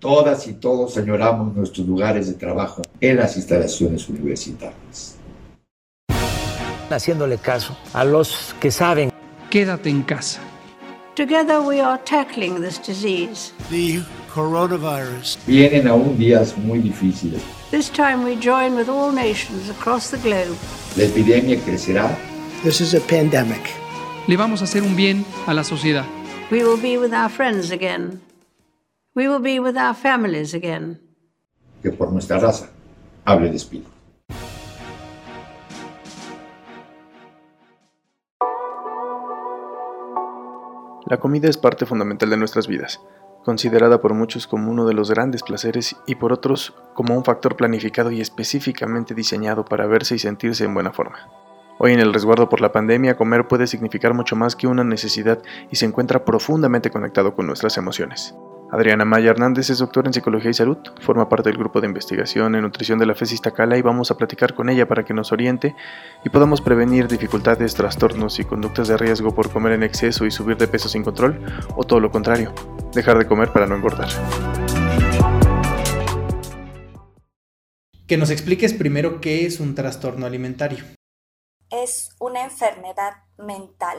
Todas 0.00 0.46
y 0.46 0.52
todos 0.52 0.96
añoramos 0.96 1.54
nuestros 1.56 1.86
lugares 1.86 2.28
de 2.28 2.34
trabajo 2.34 2.82
en 3.00 3.16
las 3.16 3.36
instalaciones 3.36 4.08
universitarias. 4.08 5.16
Haciéndole 6.88 7.38
caso 7.38 7.76
a 7.92 8.04
los 8.04 8.54
que 8.60 8.70
saben. 8.70 9.10
Quédate 9.50 9.90
en 9.90 10.02
casa. 10.02 10.40
Together 11.16 11.60
we 11.60 11.80
are 11.80 11.98
tackling 12.04 12.62
this 12.62 12.78
disease. 12.78 13.52
The 13.70 14.00
coronavirus. 14.32 15.36
Vienen 15.46 15.88
aún 15.88 16.16
días 16.16 16.56
muy 16.56 16.78
difíciles. 16.78 17.42
This 17.72 17.90
time 17.90 18.24
we 18.24 18.36
join 18.36 18.76
with 18.76 18.88
all 18.88 19.12
nations 19.12 19.68
across 19.68 20.10
the 20.10 20.18
globe. 20.18 20.56
La 20.96 21.04
epidemia 21.04 21.58
crecerá. 21.64 22.16
This 22.62 22.80
is 22.80 22.94
a 22.94 23.00
pandemic. 23.00 23.60
Le 24.28 24.36
vamos 24.36 24.60
a 24.60 24.64
hacer 24.64 24.82
un 24.82 24.94
bien 24.94 25.24
a 25.46 25.54
la 25.54 25.64
sociedad. 25.64 26.04
We 26.50 26.62
will 26.62 26.80
be 26.80 26.98
with 26.98 27.12
our 27.12 27.28
friends 27.28 27.72
again. 27.72 28.20
We 29.18 29.28
will 29.28 29.42
be 29.42 29.58
with 29.58 29.76
our 29.76 29.96
families 29.96 30.54
again. 30.54 31.00
Que 31.82 31.90
por 31.90 32.12
nuestra 32.12 32.38
raza 32.38 32.68
hable 33.24 33.50
de 33.50 33.56
espíritu. 33.56 33.90
La 41.08 41.16
comida 41.16 41.48
es 41.48 41.56
parte 41.56 41.84
fundamental 41.84 42.30
de 42.30 42.36
nuestras 42.36 42.68
vidas, 42.68 43.00
considerada 43.44 44.00
por 44.00 44.14
muchos 44.14 44.46
como 44.46 44.70
uno 44.70 44.86
de 44.86 44.94
los 44.94 45.10
grandes 45.10 45.42
placeres 45.42 45.96
y 46.06 46.14
por 46.14 46.32
otros 46.32 46.76
como 46.94 47.16
un 47.16 47.24
factor 47.24 47.56
planificado 47.56 48.12
y 48.12 48.20
específicamente 48.20 49.16
diseñado 49.16 49.64
para 49.64 49.88
verse 49.88 50.14
y 50.14 50.20
sentirse 50.20 50.62
en 50.62 50.74
buena 50.74 50.92
forma. 50.92 51.28
Hoy 51.80 51.92
en 51.92 51.98
el 51.98 52.14
resguardo 52.14 52.48
por 52.48 52.60
la 52.60 52.70
pandemia, 52.70 53.16
comer 53.16 53.48
puede 53.48 53.66
significar 53.66 54.14
mucho 54.14 54.36
más 54.36 54.54
que 54.54 54.68
una 54.68 54.84
necesidad 54.84 55.42
y 55.72 55.74
se 55.74 55.86
encuentra 55.86 56.24
profundamente 56.24 56.90
conectado 56.90 57.34
con 57.34 57.48
nuestras 57.48 57.78
emociones. 57.78 58.32
Adriana 58.70 59.06
Maya 59.06 59.30
Hernández 59.30 59.70
es 59.70 59.78
doctora 59.78 60.08
en 60.08 60.12
Psicología 60.12 60.50
y 60.50 60.54
Salud, 60.54 60.76
forma 61.00 61.28
parte 61.28 61.48
del 61.48 61.58
grupo 61.58 61.80
de 61.80 61.86
investigación 61.86 62.54
en 62.54 62.62
nutrición 62.62 62.98
de 62.98 63.06
la 63.06 63.14
FES 63.14 63.32
Iztacala 63.32 63.78
y 63.78 63.82
vamos 63.82 64.10
a 64.10 64.18
platicar 64.18 64.54
con 64.54 64.68
ella 64.68 64.86
para 64.86 65.06
que 65.06 65.14
nos 65.14 65.32
oriente 65.32 65.74
y 66.22 66.28
podamos 66.28 66.60
prevenir 66.60 67.08
dificultades, 67.08 67.74
trastornos 67.74 68.38
y 68.38 68.44
conductas 68.44 68.88
de 68.88 68.98
riesgo 68.98 69.34
por 69.34 69.50
comer 69.50 69.72
en 69.72 69.84
exceso 69.84 70.26
y 70.26 70.30
subir 70.30 70.58
de 70.58 70.68
peso 70.68 70.90
sin 70.90 71.02
control, 71.02 71.40
o 71.76 71.84
todo 71.84 71.98
lo 71.98 72.10
contrario, 72.10 72.52
dejar 72.92 73.16
de 73.16 73.26
comer 73.26 73.52
para 73.54 73.66
no 73.66 73.74
engordar. 73.74 74.08
Que 78.06 78.18
nos 78.18 78.28
expliques 78.28 78.74
primero 78.74 79.22
qué 79.22 79.46
es 79.46 79.60
un 79.60 79.74
trastorno 79.74 80.26
alimentario. 80.26 80.84
Es 81.70 82.10
una 82.20 82.44
enfermedad 82.44 83.12
mental 83.38 83.98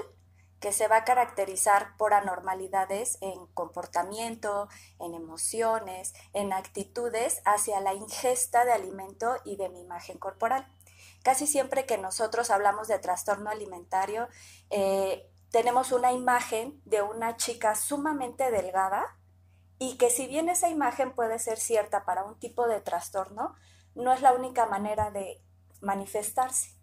que 0.59 0.71
se 0.71 0.87
va 0.87 0.97
a 0.97 1.03
caracterizar 1.05 1.95
por 1.97 2.13
anormalidades 2.13 3.17
en 3.21 3.47
comportamiento, 3.47 4.67
en 4.99 5.13
emociones, 5.13 6.13
en 6.33 6.53
actitudes 6.53 7.41
hacia 7.45 7.79
la 7.79 7.93
ingesta 7.93 8.65
de 8.65 8.73
alimento 8.73 9.35
y 9.45 9.55
de 9.55 9.69
mi 9.69 9.81
imagen 9.81 10.17
corporal. 10.17 10.67
Casi 11.23 11.47
siempre 11.47 11.85
que 11.85 11.97
nosotros 11.97 12.49
hablamos 12.49 12.87
de 12.87 12.99
trastorno 12.99 13.49
alimentario, 13.49 14.27
eh, 14.69 15.29
tenemos 15.51 15.91
una 15.91 16.11
imagen 16.11 16.81
de 16.85 17.01
una 17.01 17.35
chica 17.35 17.75
sumamente 17.75 18.51
delgada 18.51 19.17
y 19.79 19.97
que 19.97 20.09
si 20.09 20.27
bien 20.27 20.49
esa 20.49 20.69
imagen 20.69 21.13
puede 21.13 21.39
ser 21.39 21.57
cierta 21.57 22.05
para 22.05 22.23
un 22.23 22.37
tipo 22.37 22.67
de 22.67 22.81
trastorno, 22.81 23.55
no 23.95 24.13
es 24.13 24.21
la 24.21 24.33
única 24.33 24.65
manera 24.65 25.09
de 25.11 25.41
manifestarse. 25.81 26.78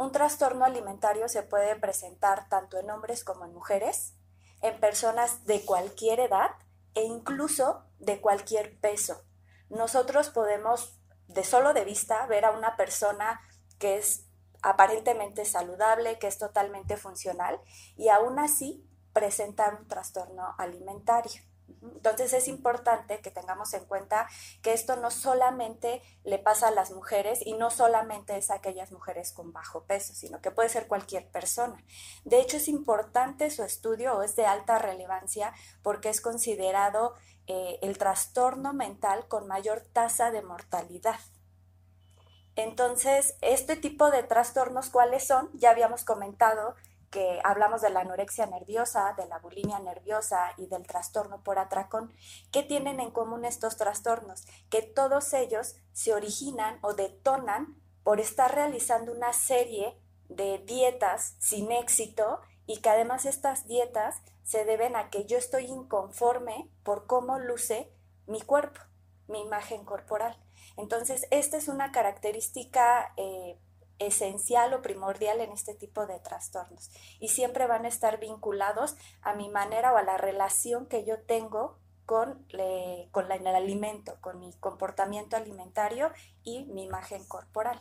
Un 0.00 0.12
trastorno 0.12 0.64
alimentario 0.64 1.28
se 1.28 1.42
puede 1.42 1.76
presentar 1.76 2.48
tanto 2.48 2.78
en 2.78 2.88
hombres 2.88 3.22
como 3.22 3.44
en 3.44 3.52
mujeres, 3.52 4.14
en 4.62 4.80
personas 4.80 5.44
de 5.44 5.62
cualquier 5.66 6.20
edad 6.20 6.52
e 6.94 7.02
incluso 7.02 7.84
de 7.98 8.18
cualquier 8.18 8.80
peso. 8.80 9.22
Nosotros 9.68 10.30
podemos 10.30 10.98
de 11.28 11.44
solo 11.44 11.74
de 11.74 11.84
vista 11.84 12.24
ver 12.28 12.46
a 12.46 12.52
una 12.52 12.78
persona 12.78 13.42
que 13.78 13.98
es 13.98 14.24
aparentemente 14.62 15.44
saludable, 15.44 16.18
que 16.18 16.28
es 16.28 16.38
totalmente 16.38 16.96
funcional 16.96 17.60
y 17.94 18.08
aún 18.08 18.38
así 18.38 18.88
presentar 19.12 19.74
un 19.74 19.86
trastorno 19.86 20.54
alimentario. 20.56 21.42
Entonces 21.82 22.32
es 22.32 22.48
importante 22.48 23.20
que 23.20 23.30
tengamos 23.30 23.72
en 23.74 23.84
cuenta 23.84 24.28
que 24.62 24.72
esto 24.72 24.96
no 24.96 25.10
solamente 25.10 26.02
le 26.24 26.38
pasa 26.38 26.68
a 26.68 26.70
las 26.70 26.90
mujeres 26.90 27.40
y 27.44 27.54
no 27.54 27.70
solamente 27.70 28.36
es 28.36 28.50
a 28.50 28.54
aquellas 28.54 28.92
mujeres 28.92 29.32
con 29.32 29.52
bajo 29.52 29.84
peso, 29.84 30.14
sino 30.14 30.40
que 30.40 30.50
puede 30.50 30.68
ser 30.68 30.86
cualquier 30.86 31.28
persona. 31.30 31.82
De 32.24 32.40
hecho 32.40 32.56
es 32.56 32.68
importante 32.68 33.50
su 33.50 33.62
estudio 33.62 34.16
o 34.16 34.22
es 34.22 34.36
de 34.36 34.46
alta 34.46 34.78
relevancia 34.78 35.52
porque 35.82 36.08
es 36.08 36.20
considerado 36.20 37.14
eh, 37.46 37.78
el 37.82 37.98
trastorno 37.98 38.72
mental 38.72 39.26
con 39.28 39.46
mayor 39.46 39.82
tasa 39.92 40.30
de 40.30 40.42
mortalidad. 40.42 41.18
Entonces, 42.56 43.36
este 43.40 43.76
tipo 43.76 44.10
de 44.10 44.22
trastornos, 44.22 44.90
¿cuáles 44.90 45.26
son? 45.26 45.50
Ya 45.54 45.70
habíamos 45.70 46.04
comentado 46.04 46.74
que 47.10 47.40
hablamos 47.44 47.82
de 47.82 47.90
la 47.90 48.00
anorexia 48.00 48.46
nerviosa, 48.46 49.14
de 49.16 49.26
la 49.26 49.38
bulimia 49.38 49.80
nerviosa 49.80 50.54
y 50.56 50.66
del 50.66 50.86
trastorno 50.86 51.42
por 51.42 51.58
atracón. 51.58 52.12
¿Qué 52.52 52.62
tienen 52.62 53.00
en 53.00 53.10
común 53.10 53.44
estos 53.44 53.76
trastornos? 53.76 54.46
Que 54.70 54.82
todos 54.82 55.32
ellos 55.34 55.76
se 55.92 56.14
originan 56.14 56.78
o 56.82 56.94
detonan 56.94 57.76
por 58.04 58.20
estar 58.20 58.54
realizando 58.54 59.12
una 59.12 59.32
serie 59.32 59.98
de 60.28 60.58
dietas 60.58 61.34
sin 61.40 61.72
éxito 61.72 62.40
y 62.66 62.80
que 62.80 62.88
además 62.88 63.26
estas 63.26 63.66
dietas 63.66 64.22
se 64.44 64.64
deben 64.64 64.94
a 64.94 65.10
que 65.10 65.26
yo 65.26 65.36
estoy 65.36 65.64
inconforme 65.66 66.70
por 66.84 67.06
cómo 67.06 67.38
luce 67.38 67.92
mi 68.26 68.40
cuerpo, 68.40 68.80
mi 69.26 69.40
imagen 69.40 69.84
corporal. 69.84 70.36
Entonces, 70.76 71.26
esta 71.30 71.56
es 71.56 71.66
una 71.66 71.90
característica 71.90 73.12
eh, 73.16 73.58
esencial 74.00 74.74
o 74.74 74.82
primordial 74.82 75.40
en 75.40 75.52
este 75.52 75.74
tipo 75.74 76.06
de 76.06 76.18
trastornos 76.18 76.90
y 77.20 77.28
siempre 77.28 77.66
van 77.66 77.84
a 77.84 77.88
estar 77.88 78.18
vinculados 78.18 78.96
a 79.22 79.34
mi 79.34 79.48
manera 79.48 79.92
o 79.92 79.96
a 79.96 80.02
la 80.02 80.16
relación 80.16 80.86
que 80.86 81.04
yo 81.04 81.20
tengo 81.20 81.78
con, 82.06 82.44
con 83.12 83.30
el 83.30 83.46
alimento, 83.46 84.16
con 84.20 84.40
mi 84.40 84.52
comportamiento 84.58 85.36
alimentario 85.36 86.10
y 86.42 86.64
mi 86.64 86.82
imagen 86.84 87.24
corporal. 87.28 87.80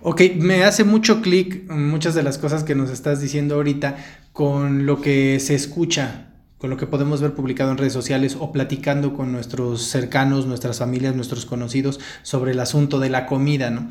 Ok, 0.00 0.22
me 0.36 0.64
hace 0.64 0.84
mucho 0.84 1.20
clic 1.20 1.70
muchas 1.70 2.14
de 2.14 2.22
las 2.22 2.38
cosas 2.38 2.64
que 2.64 2.74
nos 2.74 2.90
estás 2.90 3.20
diciendo 3.20 3.56
ahorita 3.56 3.96
con 4.32 4.86
lo 4.86 5.00
que 5.00 5.38
se 5.40 5.54
escucha 5.54 6.28
con 6.62 6.70
lo 6.70 6.76
que 6.76 6.86
podemos 6.86 7.20
ver 7.20 7.34
publicado 7.34 7.72
en 7.72 7.76
redes 7.76 7.92
sociales 7.92 8.36
o 8.38 8.52
platicando 8.52 9.14
con 9.14 9.32
nuestros 9.32 9.82
cercanos, 9.82 10.46
nuestras 10.46 10.78
familias, 10.78 11.16
nuestros 11.16 11.44
conocidos 11.44 11.98
sobre 12.22 12.52
el 12.52 12.60
asunto 12.60 13.00
de 13.00 13.10
la 13.10 13.26
comida, 13.26 13.70
¿no? 13.70 13.88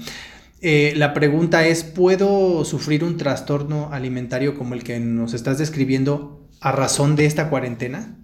Eh, 0.63 0.94
la 0.95 1.16
pregunta 1.16 1.66
es, 1.66 1.83
¿puedo 1.83 2.63
sufrir 2.66 3.03
un 3.03 3.17
trastorno 3.17 3.91
alimentario 3.91 4.55
como 4.55 4.75
el 4.75 4.83
que 4.83 4.99
nos 4.99 5.33
estás 5.33 5.57
describiendo 5.57 6.47
a 6.61 6.72
razón 6.72 7.16
de 7.16 7.25
esta 7.25 7.49
cuarentena? 7.49 8.19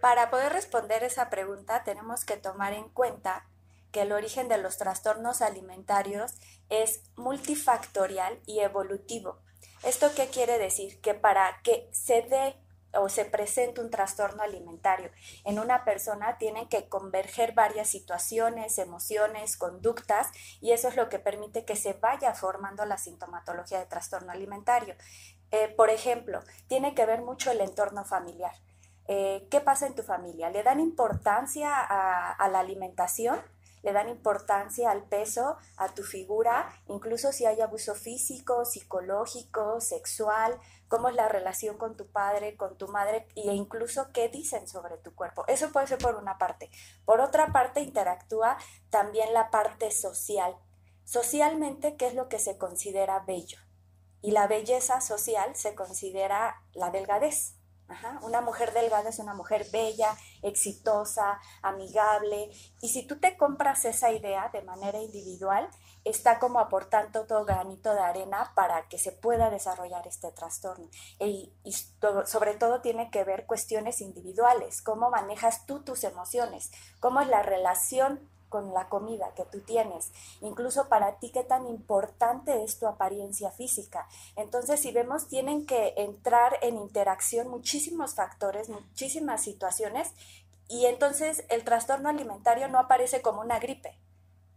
Para 0.00 0.30
poder 0.30 0.52
responder 0.52 1.02
esa 1.02 1.30
pregunta 1.30 1.82
tenemos 1.82 2.24
que 2.24 2.36
tomar 2.36 2.74
en 2.74 2.88
cuenta 2.90 3.48
que 3.90 4.02
el 4.02 4.12
origen 4.12 4.46
de 4.46 4.58
los 4.58 4.78
trastornos 4.78 5.42
alimentarios 5.42 6.34
es 6.68 7.02
multifactorial 7.16 8.38
y 8.46 8.60
evolutivo. 8.60 9.40
¿Esto 9.82 10.12
qué 10.14 10.28
quiere 10.28 10.58
decir? 10.58 11.00
Que 11.00 11.14
para 11.14 11.60
que 11.64 11.88
se 11.90 12.22
dé 12.22 12.54
o 12.94 13.08
se 13.08 13.24
presenta 13.24 13.80
un 13.80 13.90
trastorno 13.90 14.42
alimentario 14.42 15.10
en 15.44 15.58
una 15.58 15.84
persona, 15.84 16.38
tienen 16.38 16.68
que 16.68 16.88
converger 16.88 17.52
varias 17.52 17.88
situaciones, 17.88 18.78
emociones, 18.78 19.56
conductas, 19.56 20.28
y 20.60 20.72
eso 20.72 20.88
es 20.88 20.96
lo 20.96 21.08
que 21.08 21.18
permite 21.18 21.64
que 21.64 21.76
se 21.76 21.92
vaya 21.94 22.34
formando 22.34 22.84
la 22.84 22.98
sintomatología 22.98 23.78
de 23.78 23.86
trastorno 23.86 24.32
alimentario. 24.32 24.94
Eh, 25.50 25.68
por 25.68 25.90
ejemplo, 25.90 26.40
tiene 26.66 26.94
que 26.94 27.06
ver 27.06 27.22
mucho 27.22 27.50
el 27.50 27.60
entorno 27.60 28.04
familiar. 28.04 28.54
Eh, 29.06 29.46
¿Qué 29.50 29.60
pasa 29.60 29.86
en 29.86 29.94
tu 29.94 30.02
familia? 30.02 30.50
¿Le 30.50 30.62
dan 30.62 30.80
importancia 30.80 31.70
a 31.80 32.48
la 32.48 32.60
alimentación? 32.60 33.40
Le 33.82 33.92
dan 33.92 34.08
importancia 34.08 34.90
al 34.90 35.04
peso, 35.04 35.56
a 35.76 35.88
tu 35.88 36.02
figura, 36.02 36.68
incluso 36.88 37.32
si 37.32 37.46
hay 37.46 37.60
abuso 37.60 37.94
físico, 37.94 38.64
psicológico, 38.64 39.80
sexual, 39.80 40.58
cómo 40.88 41.08
es 41.08 41.14
la 41.14 41.28
relación 41.28 41.76
con 41.76 41.96
tu 41.96 42.06
padre, 42.10 42.56
con 42.56 42.76
tu 42.76 42.88
madre 42.88 43.26
e 43.36 43.52
incluso 43.52 44.10
qué 44.12 44.28
dicen 44.28 44.66
sobre 44.66 44.96
tu 44.96 45.14
cuerpo. 45.14 45.44
Eso 45.46 45.70
puede 45.70 45.86
ser 45.86 45.98
por 45.98 46.16
una 46.16 46.38
parte. 46.38 46.70
Por 47.04 47.20
otra 47.20 47.52
parte, 47.52 47.80
interactúa 47.80 48.56
también 48.90 49.32
la 49.34 49.50
parte 49.50 49.90
social. 49.90 50.56
Socialmente, 51.04 51.96
¿qué 51.96 52.08
es 52.08 52.14
lo 52.14 52.28
que 52.28 52.38
se 52.38 52.58
considera 52.58 53.20
bello? 53.20 53.58
Y 54.20 54.32
la 54.32 54.46
belleza 54.46 55.00
social 55.00 55.54
se 55.54 55.74
considera 55.74 56.62
la 56.72 56.90
delgadez. 56.90 57.57
Una 58.22 58.42
mujer 58.42 58.74
delgada 58.74 59.08
es 59.08 59.18
una 59.18 59.34
mujer 59.34 59.66
bella, 59.72 60.14
exitosa, 60.42 61.40
amigable. 61.62 62.50
Y 62.82 62.88
si 62.90 63.06
tú 63.06 63.18
te 63.18 63.36
compras 63.36 63.84
esa 63.86 64.12
idea 64.12 64.50
de 64.52 64.62
manera 64.62 65.00
individual, 65.00 65.68
está 66.04 66.38
como 66.38 66.58
aportando 66.58 67.26
todo 67.26 67.44
granito 67.44 67.94
de 67.94 68.00
arena 68.00 68.52
para 68.54 68.88
que 68.88 68.98
se 68.98 69.12
pueda 69.12 69.50
desarrollar 69.50 70.06
este 70.06 70.30
trastorno. 70.32 70.88
Y, 71.18 71.52
sobre 72.26 72.54
todo 72.54 72.80
tiene 72.80 73.10
que 73.10 73.24
ver 73.24 73.46
cuestiones 73.46 74.00
individuales, 74.00 74.82
cómo 74.82 75.10
manejas 75.10 75.66
tú 75.66 75.82
tus 75.82 76.04
emociones, 76.04 76.70
cómo 77.00 77.20
es 77.20 77.28
la 77.28 77.42
relación 77.42 78.28
con 78.48 78.72
la 78.72 78.88
comida 78.88 79.32
que 79.34 79.44
tú 79.44 79.60
tienes, 79.60 80.12
incluso 80.40 80.88
para 80.88 81.18
ti 81.18 81.30
qué 81.30 81.44
tan 81.44 81.66
importante 81.66 82.62
es 82.64 82.78
tu 82.78 82.86
apariencia 82.86 83.50
física. 83.50 84.08
Entonces, 84.36 84.80
si 84.80 84.92
vemos, 84.92 85.28
tienen 85.28 85.66
que 85.66 85.94
entrar 85.96 86.58
en 86.62 86.76
interacción 86.76 87.48
muchísimos 87.48 88.14
factores, 88.14 88.68
muchísimas 88.68 89.42
situaciones, 89.42 90.12
y 90.68 90.86
entonces 90.86 91.44
el 91.48 91.64
trastorno 91.64 92.08
alimentario 92.08 92.68
no 92.68 92.78
aparece 92.78 93.22
como 93.22 93.40
una 93.40 93.58
gripe, 93.58 93.98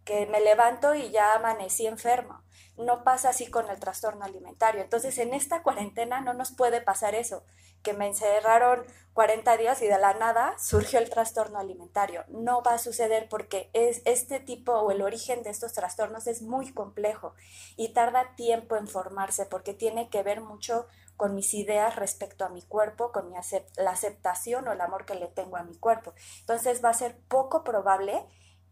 que 0.06 0.26
me 0.28 0.42
levanto 0.42 0.96
y 0.96 1.12
ya 1.12 1.36
amanecí 1.36 1.88
enfermo. 1.88 2.44
No 2.78 3.04
pasa 3.04 3.30
así 3.30 3.50
con 3.50 3.70
el 3.70 3.80
trastorno 3.80 4.26
alimentario. 4.26 4.82
Entonces, 4.82 5.18
en 5.18 5.34
esta 5.34 5.62
cuarentena 5.62 6.22
no 6.22 6.34
nos 6.34 6.52
puede 6.52 6.82
pasar 6.82 7.16
eso, 7.16 7.44
que 7.84 7.94
me 7.94 8.08
encerraron 8.08 8.86
40 9.14 9.58
días 9.58 9.82
y 9.82 9.88
de 9.88 9.98
la 9.98 10.14
nada 10.14 10.56
surgió 10.58 11.00
el 11.00 11.10
trastorno 11.10 11.60
alimentario. 11.60 12.24
No 12.30 12.64
va 12.64 12.76
a 12.76 12.80
suceder 12.80 13.28
porque 13.30 13.70
es, 13.74 14.02
este 14.06 14.40
tipo 14.40 14.74
o 14.74 14.92
el 14.92 15.02
origen 15.02 15.44
de 15.44 15.50
estos 15.50 15.74
trastornos 15.74 16.28
es 16.28 16.42
muy 16.42 16.74
complejo 16.74 17.34
y 17.76 17.90
tarda 17.94 18.36
tiempo 18.36 18.78
en 18.78 18.88
formarse 18.88 19.46
porque 19.46 19.74
tiene 19.74 20.10
que 20.10 20.24
ver 20.24 20.42
mucho 20.42 20.88
con 21.18 21.36
mis 21.36 21.54
ideas 21.54 21.98
respecto 21.98 22.46
a 22.46 22.50
mi 22.50 22.64
cuerpo, 22.64 23.12
con 23.12 23.30
mi 23.30 23.36
la 23.76 23.92
aceptación 23.92 24.68
o 24.68 24.72
el 24.72 24.82
amor 24.82 25.06
que 25.06 25.16
le 25.16 25.28
tengo 25.28 25.58
a 25.58 25.64
mi 25.64 25.78
cuerpo. 25.78 26.14
Entonces 26.40 26.84
va 26.84 26.90
a 26.90 26.96
ser 26.96 27.18
poco 27.28 27.64
probable 27.64 28.26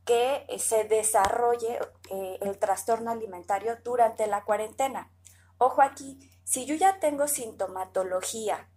que 0.10 0.44
eh, 0.48 0.58
se 0.58 0.86
desarrolle 0.86 1.78
eh, 2.10 2.40
el 2.42 2.58
trastorno 2.58 3.12
alimentario 3.12 3.78
durante 3.84 4.26
la 4.26 4.44
cuarentena. 4.44 5.14
Ojo 5.60 5.84
aquí, 5.84 6.18
si 6.44 6.66
yo 6.66 6.74
ya 6.74 7.00
tengo 7.00 7.28
sintomatología 7.28 8.72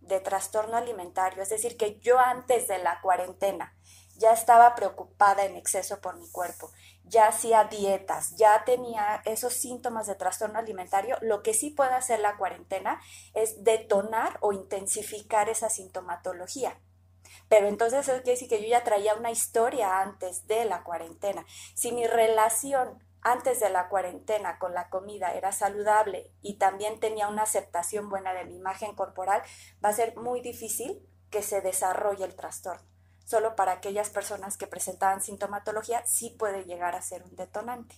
de 0.00 0.18
trastorno 0.20 0.78
alimentario, 0.78 1.42
es 1.42 1.50
decir, 1.50 1.76
que 1.76 2.00
yo 2.00 2.18
antes 2.18 2.68
de 2.68 2.78
la 2.78 3.02
cuarentena 3.02 3.76
ya 4.16 4.32
estaba 4.32 4.74
preocupada 4.74 5.44
en 5.44 5.56
exceso 5.56 6.00
por 6.00 6.16
mi 6.16 6.30
cuerpo, 6.30 6.72
ya 7.04 7.28
hacía 7.28 7.64
dietas, 7.64 8.34
ya 8.36 8.64
tenía 8.64 9.20
esos 9.26 9.52
síntomas 9.52 10.06
de 10.06 10.14
trastorno 10.14 10.58
alimentario, 10.58 11.18
lo 11.20 11.42
que 11.42 11.52
sí 11.52 11.68
puede 11.68 11.92
hacer 11.92 12.20
la 12.20 12.38
cuarentena 12.38 12.98
es 13.34 13.62
detonar 13.62 14.38
o 14.40 14.54
intensificar 14.54 15.50
esa 15.50 15.68
sintomatología. 15.68 16.80
Pero 17.48 17.66
entonces 17.66 18.00
eso 18.00 18.12
quiere 18.22 18.32
decir 18.32 18.48
que 18.48 18.62
yo 18.62 18.68
ya 18.68 18.84
traía 18.84 19.14
una 19.14 19.30
historia 19.30 20.00
antes 20.00 20.46
de 20.46 20.64
la 20.64 20.82
cuarentena. 20.82 21.44
Si 21.74 21.92
mi 21.92 22.06
relación 22.06 23.02
antes 23.20 23.60
de 23.60 23.70
la 23.70 23.88
cuarentena 23.88 24.58
con 24.58 24.74
la 24.74 24.90
comida 24.90 25.34
era 25.34 25.52
saludable 25.52 26.30
y 26.40 26.58
también 26.58 27.00
tenía 27.00 27.28
una 27.28 27.42
aceptación 27.42 28.08
buena 28.08 28.32
de 28.32 28.44
mi 28.44 28.56
imagen 28.56 28.94
corporal, 28.94 29.42
va 29.84 29.88
a 29.88 29.94
ser 29.94 30.16
muy 30.16 30.40
difícil 30.40 31.02
que 31.30 31.42
se 31.42 31.60
desarrolle 31.60 32.24
el 32.24 32.36
trastorno. 32.36 32.86
Solo 33.24 33.56
para 33.56 33.72
aquellas 33.72 34.08
personas 34.08 34.56
que 34.56 34.66
presentaban 34.66 35.20
sintomatología 35.20 36.06
sí 36.06 36.30
puede 36.30 36.64
llegar 36.64 36.94
a 36.94 37.02
ser 37.02 37.22
un 37.24 37.36
detonante. 37.36 37.96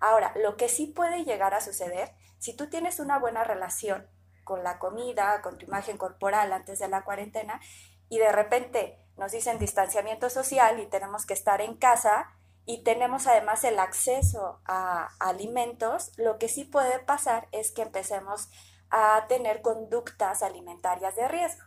Ahora, 0.00 0.32
lo 0.36 0.56
que 0.56 0.68
sí 0.68 0.86
puede 0.86 1.24
llegar 1.24 1.54
a 1.54 1.60
suceder, 1.60 2.12
si 2.38 2.54
tú 2.54 2.68
tienes 2.68 3.00
una 3.00 3.18
buena 3.18 3.44
relación 3.44 4.08
con 4.44 4.64
la 4.64 4.78
comida, 4.78 5.42
con 5.42 5.58
tu 5.58 5.66
imagen 5.66 5.98
corporal 5.98 6.52
antes 6.52 6.78
de 6.78 6.88
la 6.88 7.04
cuarentena, 7.04 7.60
y 8.08 8.18
de 8.18 8.32
repente 8.32 8.98
nos 9.16 9.32
dicen 9.32 9.58
distanciamiento 9.58 10.30
social 10.30 10.80
y 10.80 10.86
tenemos 10.86 11.26
que 11.26 11.34
estar 11.34 11.60
en 11.60 11.74
casa 11.76 12.30
y 12.64 12.82
tenemos 12.82 13.26
además 13.26 13.64
el 13.64 13.78
acceso 13.78 14.60
a 14.66 15.08
alimentos, 15.20 16.12
lo 16.16 16.38
que 16.38 16.48
sí 16.48 16.64
puede 16.64 16.98
pasar 16.98 17.48
es 17.50 17.72
que 17.72 17.82
empecemos 17.82 18.50
a 18.90 19.26
tener 19.28 19.62
conductas 19.62 20.42
alimentarias 20.42 21.16
de 21.16 21.28
riesgo, 21.28 21.64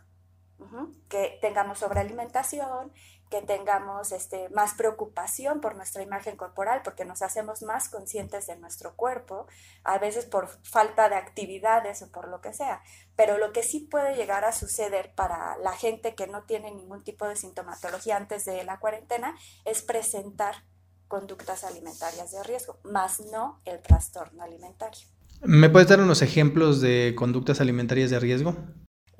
que 1.08 1.38
tengamos 1.40 1.80
sobrealimentación, 1.80 2.92
que 3.32 3.40
tengamos 3.40 4.12
este, 4.12 4.50
más 4.50 4.74
preocupación 4.74 5.62
por 5.62 5.74
nuestra 5.74 6.02
imagen 6.02 6.36
corporal, 6.36 6.82
porque 6.84 7.06
nos 7.06 7.22
hacemos 7.22 7.62
más 7.62 7.88
conscientes 7.88 8.46
de 8.46 8.56
nuestro 8.56 8.94
cuerpo, 8.94 9.46
a 9.84 9.96
veces 9.96 10.26
por 10.26 10.48
falta 10.62 11.08
de 11.08 11.14
actividades 11.14 12.02
o 12.02 12.12
por 12.12 12.28
lo 12.28 12.42
que 12.42 12.52
sea. 12.52 12.82
Pero 13.16 13.38
lo 13.38 13.54
que 13.54 13.62
sí 13.62 13.80
puede 13.90 14.16
llegar 14.16 14.44
a 14.44 14.52
suceder 14.52 15.14
para 15.14 15.56
la 15.56 15.72
gente 15.72 16.14
que 16.14 16.26
no 16.26 16.42
tiene 16.42 16.74
ningún 16.74 17.02
tipo 17.02 17.26
de 17.26 17.36
sintomatología 17.36 18.18
antes 18.18 18.44
de 18.44 18.64
la 18.64 18.78
cuarentena 18.78 19.34
es 19.64 19.80
presentar 19.80 20.66
conductas 21.08 21.64
alimentarias 21.64 22.32
de 22.32 22.42
riesgo, 22.42 22.80
más 22.84 23.20
no 23.32 23.62
el 23.64 23.80
trastorno 23.80 24.42
alimentario. 24.42 25.08
¿Me 25.40 25.70
puedes 25.70 25.88
dar 25.88 26.02
unos 26.02 26.20
ejemplos 26.20 26.82
de 26.82 27.14
conductas 27.16 27.62
alimentarias 27.62 28.10
de 28.10 28.20
riesgo? 28.20 28.54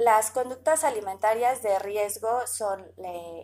Las 0.04 0.32
conductas 0.32 0.82
alimentarias 0.82 1.62
de 1.62 1.78
riesgo 1.78 2.44
son 2.48 2.92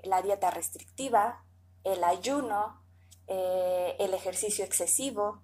la 0.03 0.23
dieta 0.23 0.51
restrictiva, 0.51 1.45
el 1.85 2.03
ayuno, 2.03 2.83
eh, 3.29 3.95
el 4.01 4.13
ejercicio 4.13 4.65
excesivo, 4.65 5.41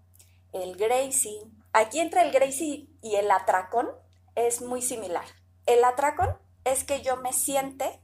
el 0.53 0.77
grazing. 0.77 1.63
Aquí 1.73 2.01
entre 2.01 2.23
el 2.23 2.33
grazing 2.33 2.99
y 3.01 3.15
el 3.15 3.31
atracón 3.31 3.91
es 4.35 4.61
muy 4.61 4.83
similar. 4.83 5.25
El 5.67 5.85
atracón 5.85 6.37
es 6.65 6.83
que 6.83 7.01
yo 7.03 7.17
me 7.17 7.33
siente 7.33 8.03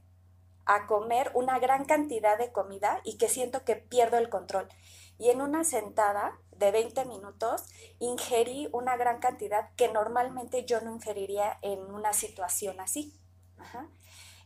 a 0.65 0.87
comer 0.87 1.31
una 1.33 1.59
gran 1.59 1.83
cantidad 1.83 2.37
de 2.37 2.53
comida 2.53 3.01
y 3.03 3.17
que 3.17 3.27
siento 3.27 3.65
que 3.65 3.75
pierdo 3.75 4.19
el 4.19 4.29
control. 4.29 4.69
Y 5.17 5.31
en 5.31 5.41
una 5.41 5.65
sentada 5.65 6.39
de 6.61 6.71
20 6.71 7.03
minutos, 7.05 7.65
ingerí 7.99 8.69
una 8.71 8.95
gran 8.95 9.19
cantidad 9.19 9.71
que 9.75 9.91
normalmente 9.91 10.63
yo 10.63 10.79
no 10.79 10.93
ingeriría 10.93 11.57
en 11.61 11.79
una 11.91 12.13
situación 12.13 12.79
así. 12.79 13.19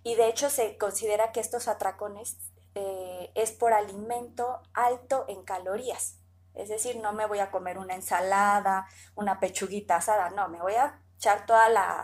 Y 0.04 0.16
de 0.16 0.28
hecho 0.28 0.50
se 0.50 0.78
considera 0.78 1.32
que 1.32 1.40
estos 1.40 1.68
atracones 1.68 2.38
eh, 2.74 3.32
es 3.36 3.52
por 3.52 3.74
alimento 3.74 4.62
alto 4.74 5.26
en 5.28 5.44
calorías. 5.44 6.20
Es 6.54 6.70
decir, 6.70 6.98
no 6.98 7.14
me 7.14 7.26
voy 7.26 7.40
a 7.40 7.52
comer 7.52 7.78
una 7.78 7.96
ensalada, 7.96 8.88
una 9.16 9.40
pechuguita 9.40 9.98
asada, 9.98 10.30
no, 10.30 10.48
me 10.48 10.62
voy 10.62 10.76
a 10.76 11.02
echar 11.18 11.46
todo 11.46 11.58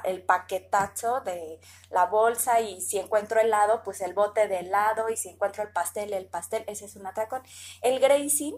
el 0.04 0.24
paquetazo 0.24 1.22
de 1.22 1.60
la 1.90 2.06
bolsa 2.06 2.60
y 2.62 2.82
si 2.82 2.98
encuentro 2.98 3.40
helado, 3.40 3.84
pues 3.84 4.02
el 4.02 4.14
bote 4.14 4.48
de 4.48 4.60
helado 4.60 5.10
y 5.10 5.18
si 5.18 5.30
encuentro 5.30 5.64
el 5.64 5.72
pastel, 5.72 6.14
el 6.14 6.28
pastel, 6.28 6.64
ese 6.68 6.86
es 6.86 6.96
un 6.96 7.06
atracón. 7.06 7.44
El 7.82 8.00
grazing 8.00 8.58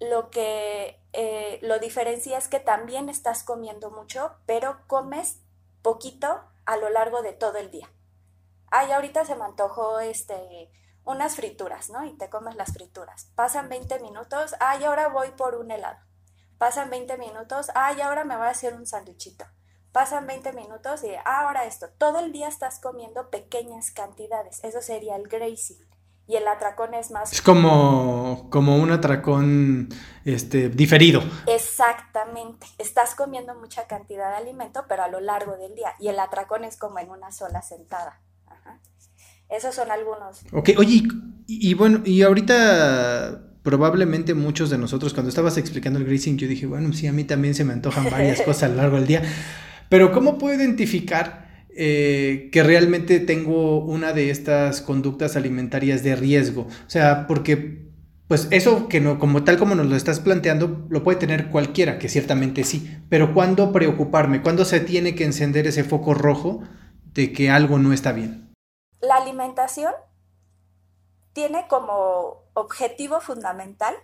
lo 0.00 0.30
que 0.30 0.98
eh, 1.12 1.58
lo 1.62 1.78
diferencia 1.78 2.38
es 2.38 2.48
que 2.48 2.58
también 2.58 3.08
estás 3.08 3.44
comiendo 3.44 3.90
mucho, 3.90 4.34
pero 4.46 4.78
comes 4.86 5.40
poquito 5.82 6.40
a 6.64 6.76
lo 6.76 6.88
largo 6.88 7.22
de 7.22 7.32
todo 7.32 7.58
el 7.58 7.70
día. 7.70 7.90
Ay, 8.70 8.92
ahorita 8.92 9.24
se 9.24 9.36
me 9.36 9.44
antojó 9.44 10.00
este, 10.00 10.70
unas 11.04 11.36
frituras, 11.36 11.90
¿no? 11.90 12.04
Y 12.04 12.16
te 12.16 12.30
comes 12.30 12.54
las 12.54 12.72
frituras. 12.72 13.26
Pasan 13.34 13.68
20 13.68 14.00
minutos, 14.00 14.54
ay, 14.60 14.84
ahora 14.84 15.08
voy 15.08 15.30
por 15.32 15.56
un 15.56 15.70
helado. 15.70 15.98
Pasan 16.56 16.90
20 16.90 17.18
minutos, 17.18 17.70
ay, 17.74 18.00
ahora 18.00 18.24
me 18.24 18.36
voy 18.36 18.46
a 18.46 18.50
hacer 18.50 18.74
un 18.74 18.86
sándwichito. 18.86 19.44
Pasan 19.92 20.26
20 20.26 20.52
minutos 20.52 21.02
y 21.02 21.10
ahora 21.24 21.64
esto. 21.64 21.88
Todo 21.98 22.20
el 22.20 22.32
día 22.32 22.48
estás 22.48 22.78
comiendo 22.78 23.28
pequeñas 23.28 23.90
cantidades. 23.90 24.62
Eso 24.62 24.80
sería 24.80 25.16
el 25.16 25.26
grazing 25.26 25.90
y 26.30 26.36
el 26.36 26.46
atracón 26.46 26.94
es 26.94 27.10
más... 27.10 27.32
Es 27.32 27.42
como, 27.42 28.46
como 28.50 28.76
un 28.76 28.92
atracón 28.92 29.88
este, 30.24 30.68
diferido. 30.68 31.24
Exactamente. 31.48 32.68
Estás 32.78 33.16
comiendo 33.16 33.52
mucha 33.56 33.88
cantidad 33.88 34.30
de 34.30 34.36
alimento, 34.36 34.84
pero 34.88 35.02
a 35.02 35.08
lo 35.08 35.18
largo 35.18 35.56
del 35.56 35.74
día. 35.74 35.94
Y 35.98 36.06
el 36.06 36.20
atracón 36.20 36.62
es 36.62 36.76
como 36.76 37.00
en 37.00 37.10
una 37.10 37.32
sola 37.32 37.62
sentada. 37.62 38.20
Esos 39.48 39.74
son 39.74 39.90
algunos. 39.90 40.42
Ok, 40.52 40.70
oye, 40.78 41.02
y, 41.48 41.74
bueno, 41.74 42.02
y 42.04 42.22
ahorita 42.22 43.48
probablemente 43.64 44.32
muchos 44.34 44.70
de 44.70 44.78
nosotros, 44.78 45.12
cuando 45.12 45.30
estabas 45.30 45.56
explicando 45.58 45.98
el 45.98 46.04
grazing, 46.04 46.38
yo 46.38 46.46
dije, 46.46 46.66
bueno, 46.66 46.92
sí, 46.92 47.08
a 47.08 47.12
mí 47.12 47.24
también 47.24 47.56
se 47.56 47.64
me 47.64 47.72
antojan 47.72 48.08
varias 48.08 48.40
cosas 48.44 48.62
a 48.62 48.68
lo 48.68 48.76
largo 48.76 48.96
del 48.98 49.08
día. 49.08 49.22
Pero 49.88 50.12
¿cómo 50.12 50.38
puedo 50.38 50.54
identificar 50.54 51.49
eh, 51.82 52.50
que 52.52 52.62
realmente 52.62 53.20
tengo 53.20 53.78
una 53.78 54.12
de 54.12 54.28
estas 54.28 54.82
conductas 54.82 55.34
alimentarias 55.34 56.02
de 56.02 56.14
riesgo. 56.14 56.66
O 56.86 56.90
sea, 56.90 57.26
porque 57.26 57.88
pues 58.28 58.48
eso 58.50 58.86
que 58.86 59.00
no, 59.00 59.18
como 59.18 59.44
tal 59.44 59.56
como 59.56 59.74
nos 59.74 59.86
lo 59.86 59.96
estás 59.96 60.20
planteando, 60.20 60.84
lo 60.90 61.02
puede 61.02 61.18
tener 61.18 61.48
cualquiera, 61.48 61.98
que 61.98 62.10
ciertamente 62.10 62.64
sí. 62.64 63.02
Pero 63.08 63.32
¿cuándo 63.32 63.72
preocuparme? 63.72 64.42
¿Cuándo 64.42 64.66
se 64.66 64.80
tiene 64.80 65.14
que 65.14 65.24
encender 65.24 65.66
ese 65.66 65.82
foco 65.82 66.12
rojo 66.12 66.60
de 67.14 67.32
que 67.32 67.48
algo 67.48 67.78
no 67.78 67.94
está 67.94 68.12
bien? 68.12 68.52
La 69.00 69.16
alimentación 69.16 69.94
tiene 71.32 71.66
como 71.66 72.44
objetivo 72.52 73.22
fundamental 73.22 73.94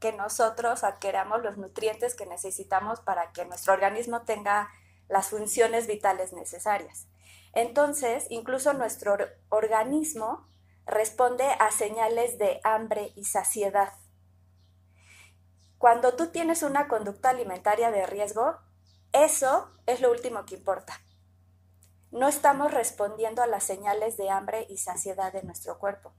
que 0.00 0.14
nosotros 0.14 0.82
adquiramos 0.82 1.42
los 1.42 1.58
nutrientes 1.58 2.14
que 2.14 2.24
necesitamos 2.24 3.00
para 3.00 3.32
que 3.32 3.44
nuestro 3.44 3.74
organismo 3.74 4.22
tenga 4.22 4.70
las 5.10 5.28
funciones 5.28 5.86
vitales 5.86 6.32
necesarias. 6.32 7.06
Entonces, 7.58 8.24
incluso 8.30 8.72
nuestro 8.72 9.16
organismo 9.48 10.46
responde 10.86 11.44
a 11.58 11.72
señales 11.72 12.38
de 12.38 12.60
hambre 12.62 13.12
y 13.16 13.24
saciedad. 13.24 13.94
Cuando 15.76 16.14
tú 16.14 16.28
tienes 16.28 16.62
una 16.62 16.86
conducta 16.86 17.30
alimentaria 17.30 17.90
de 17.90 18.06
riesgo, 18.06 18.60
eso 19.12 19.72
es 19.86 20.00
lo 20.00 20.12
último 20.12 20.46
que 20.46 20.54
importa. 20.54 21.00
No 22.12 22.28
estamos 22.28 22.72
respondiendo 22.72 23.42
a 23.42 23.48
las 23.48 23.64
señales 23.64 24.16
de 24.16 24.30
hambre 24.30 24.64
y 24.70 24.76
saciedad 24.76 25.32
de 25.32 25.42
nuestro 25.42 25.80
cuerpo. 25.80 26.14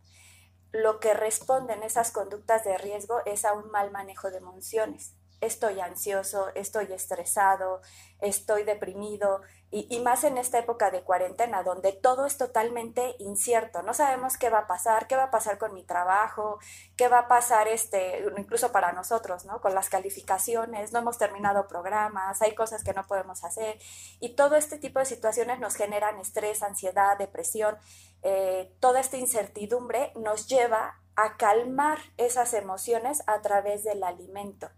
Lo 0.74 1.00
que 1.00 1.14
responden 1.14 1.84
esas 1.84 2.12
conductas 2.12 2.66
de 2.66 2.78
riesgo 2.78 3.22
es 3.26 3.46
a 3.46 3.54
un 3.54 3.72
mal 3.72 3.92
manejo 3.92 4.30
de 4.30 4.40
emociones 4.40 5.16
estoy 5.42 5.80
ansioso, 5.80 6.50
estoy 6.56 6.92
estresado, 6.92 7.82
estoy 8.20 8.64
deprimido, 8.64 9.42
y, 9.72 10.00
más 10.00 10.24
en 10.24 10.40
esta 10.40 10.58
época 10.58 10.90
de 10.90 11.04
cuarentena, 11.04 11.62
donde 11.62 11.92
todo 11.94 12.26
es 12.26 12.38
totalmente 12.38 13.16
incierto. 13.20 13.84
No 13.84 13.94
sabemos 13.94 14.36
qué 14.38 14.50
va 14.50 14.60
a 14.60 14.68
pasar, 14.68 15.06
qué 15.06 15.16
va 15.16 15.26
a 15.26 15.32
pasar 15.32 15.60
con 15.60 15.76
mi 15.76 15.84
trabajo, 15.84 16.58
qué 16.98 17.08
va 17.08 17.20
a 17.20 17.28
pasar 17.28 17.68
este, 17.68 18.26
incluso 18.38 18.72
para 18.72 18.94
nosotros, 18.94 19.46
¿no? 19.46 19.62
Con 19.62 19.76
las 19.76 19.90
calificaciones, 19.90 20.92
no 20.92 21.00
hemos 21.00 21.20
terminado 21.20 21.68
programas, 21.68 22.42
hay 22.42 22.56
cosas 22.56 22.84
que 22.84 22.94
no 22.94 23.06
podemos 23.06 23.44
hacer. 23.44 23.78
Y 24.20 24.36
todo 24.36 24.56
este 24.56 24.80
tipo 24.80 24.98
de 24.98 25.06
situaciones 25.06 25.60
nos 25.60 25.76
generan 25.76 26.20
estrés, 26.20 26.64
ansiedad, 26.64 27.18
depresión. 27.20 27.78
Eh, 28.24 28.74
toda 28.80 29.00
esta 29.00 29.18
incertidumbre 29.18 30.12
nos 30.16 30.48
lleva 30.48 31.00
a 31.16 31.38
calmar 31.38 32.00
esas 32.18 32.54
emociones 32.56 33.22
a 33.28 33.42
través 33.42 33.84
del 33.84 34.04
alimento. 34.04 34.70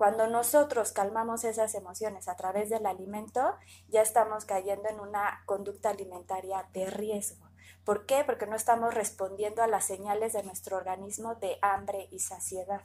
Cuando 0.00 0.26
nosotros 0.28 0.92
calmamos 0.92 1.44
esas 1.44 1.74
emociones 1.74 2.26
a 2.26 2.34
través 2.34 2.70
del 2.70 2.86
alimento, 2.86 3.54
ya 3.88 4.00
estamos 4.00 4.46
cayendo 4.46 4.88
en 4.88 4.98
una 4.98 5.42
conducta 5.44 5.90
alimentaria 5.90 6.66
de 6.72 6.86
riesgo. 6.86 7.50
¿Por 7.84 8.06
qué? 8.06 8.24
Porque 8.24 8.46
no 8.46 8.56
estamos 8.56 8.94
respondiendo 8.94 9.62
a 9.62 9.66
las 9.66 9.84
señales 9.84 10.32
de 10.32 10.42
nuestro 10.42 10.78
organismo 10.78 11.34
de 11.34 11.58
hambre 11.60 12.08
y 12.10 12.20
saciedad. 12.20 12.80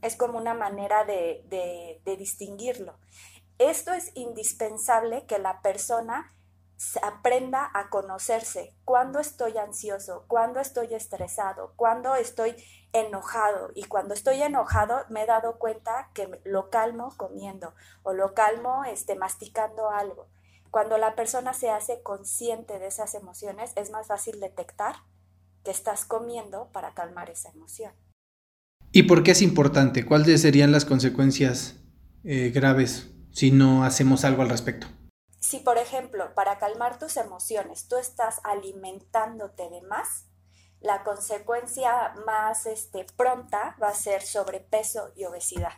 Es 0.00 0.16
como 0.16 0.38
una 0.38 0.54
manera 0.54 1.04
de, 1.04 1.44
de 2.02 2.16
distinguirlo. 2.16 2.98
Esto 3.58 3.92
es 3.92 4.12
indispensable 4.14 5.26
que 5.26 5.38
la 5.38 5.60
persona 5.60 6.34
aprenda 7.02 7.70
a 7.74 7.90
conocerse, 7.90 8.74
cuando 8.84 9.20
estoy 9.20 9.56
ansioso, 9.58 10.24
cuando 10.28 10.60
estoy 10.60 10.94
estresado, 10.94 11.74
cuando 11.76 12.14
estoy 12.14 12.56
enojado. 12.92 13.70
Y 13.74 13.84
cuando 13.84 14.14
estoy 14.14 14.42
enojado 14.42 15.04
me 15.08 15.22
he 15.22 15.26
dado 15.26 15.58
cuenta 15.58 16.10
que 16.14 16.40
lo 16.44 16.70
calmo 16.70 17.14
comiendo 17.16 17.74
o 18.02 18.12
lo 18.12 18.34
calmo 18.34 18.84
este, 18.84 19.14
masticando 19.14 19.90
algo. 19.90 20.28
Cuando 20.70 20.98
la 20.98 21.14
persona 21.14 21.52
se 21.52 21.70
hace 21.70 22.02
consciente 22.02 22.78
de 22.78 22.86
esas 22.86 23.14
emociones, 23.14 23.72
es 23.76 23.90
más 23.90 24.06
fácil 24.06 24.40
detectar 24.40 24.96
que 25.64 25.70
estás 25.70 26.04
comiendo 26.04 26.70
para 26.72 26.94
calmar 26.94 27.30
esa 27.30 27.50
emoción. 27.50 27.92
¿Y 28.90 29.04
por 29.04 29.22
qué 29.22 29.32
es 29.32 29.42
importante? 29.42 30.04
¿Cuáles 30.04 30.42
serían 30.42 30.72
las 30.72 30.84
consecuencias 30.84 31.76
eh, 32.24 32.50
graves 32.54 33.10
si 33.30 33.50
no 33.50 33.84
hacemos 33.84 34.24
algo 34.24 34.42
al 34.42 34.50
respecto? 34.50 34.86
Si, 35.42 35.58
por 35.58 35.76
ejemplo, 35.76 36.34
para 36.36 36.58
calmar 36.58 37.00
tus 37.00 37.16
emociones 37.16 37.88
tú 37.88 37.96
estás 37.96 38.40
alimentándote 38.44 39.68
de 39.70 39.82
más, 39.82 40.26
la 40.80 41.02
consecuencia 41.02 42.14
más 42.24 42.64
este, 42.66 43.04
pronta 43.16 43.76
va 43.82 43.88
a 43.88 43.94
ser 43.94 44.22
sobrepeso 44.22 45.10
y 45.16 45.24
obesidad. 45.24 45.72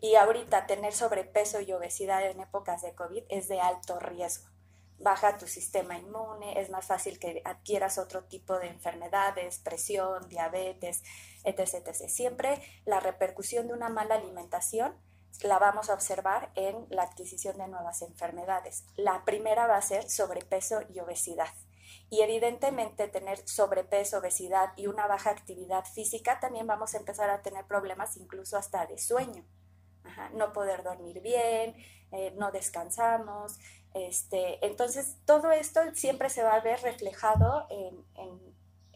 Y 0.00 0.16
ahorita 0.16 0.66
tener 0.66 0.92
sobrepeso 0.92 1.60
y 1.60 1.72
obesidad 1.72 2.28
en 2.28 2.40
épocas 2.40 2.82
de 2.82 2.96
COVID 2.96 3.22
es 3.28 3.46
de 3.46 3.60
alto 3.60 4.00
riesgo. 4.00 4.50
Baja 4.98 5.38
tu 5.38 5.46
sistema 5.46 5.96
inmune, 5.96 6.60
es 6.60 6.68
más 6.68 6.84
fácil 6.84 7.20
que 7.20 7.42
adquieras 7.44 7.98
otro 7.98 8.24
tipo 8.24 8.58
de 8.58 8.66
enfermedades, 8.66 9.60
presión, 9.60 10.28
diabetes, 10.28 11.04
etc, 11.44 11.74
etc. 11.86 12.08
Siempre 12.08 12.60
la 12.86 12.98
repercusión 12.98 13.68
de 13.68 13.74
una 13.74 13.88
mala 13.88 14.16
alimentación 14.16 14.96
la 15.42 15.58
vamos 15.58 15.90
a 15.90 15.94
observar 15.94 16.50
en 16.54 16.86
la 16.90 17.02
adquisición 17.02 17.58
de 17.58 17.68
nuevas 17.68 18.02
enfermedades. 18.02 18.84
La 18.96 19.24
primera 19.24 19.66
va 19.66 19.76
a 19.76 19.82
ser 19.82 20.08
sobrepeso 20.08 20.82
y 20.92 21.00
obesidad. 21.00 21.52
Y 22.10 22.22
evidentemente 22.22 23.08
tener 23.08 23.46
sobrepeso, 23.48 24.18
obesidad 24.18 24.72
y 24.76 24.86
una 24.86 25.06
baja 25.06 25.30
actividad 25.30 25.84
física, 25.84 26.38
también 26.40 26.66
vamos 26.66 26.94
a 26.94 26.98
empezar 26.98 27.30
a 27.30 27.42
tener 27.42 27.66
problemas 27.66 28.16
incluso 28.16 28.56
hasta 28.56 28.86
de 28.86 28.98
sueño. 28.98 29.44
no 30.34 30.52
poder 30.52 30.82
dormir 30.82 31.20
bien, 31.20 31.74
eh, 32.12 32.32
no 32.36 32.52
descansamos. 32.52 33.58
Este, 33.94 34.64
entonces, 34.64 35.16
todo 35.24 35.50
esto 35.50 35.80
siempre 35.94 36.28
se 36.28 36.42
va 36.42 36.54
a 36.54 36.60
ver 36.60 36.80
reflejado 36.82 37.66
en, 37.70 38.04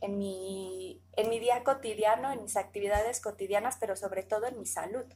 en, 0.00 0.18
mi, 0.18 1.02
en 1.16 1.28
mi 1.28 1.38
día 1.38 1.64
cotidiano, 1.64 2.32
en 2.32 2.42
mis 2.42 2.56
actividades 2.56 3.20
cotidianas, 3.20 3.78
pero 3.80 3.96
sobre 3.96 4.22
todo 4.22 4.46
en 4.46 4.58
mi 4.58 4.66
salud 4.66 5.06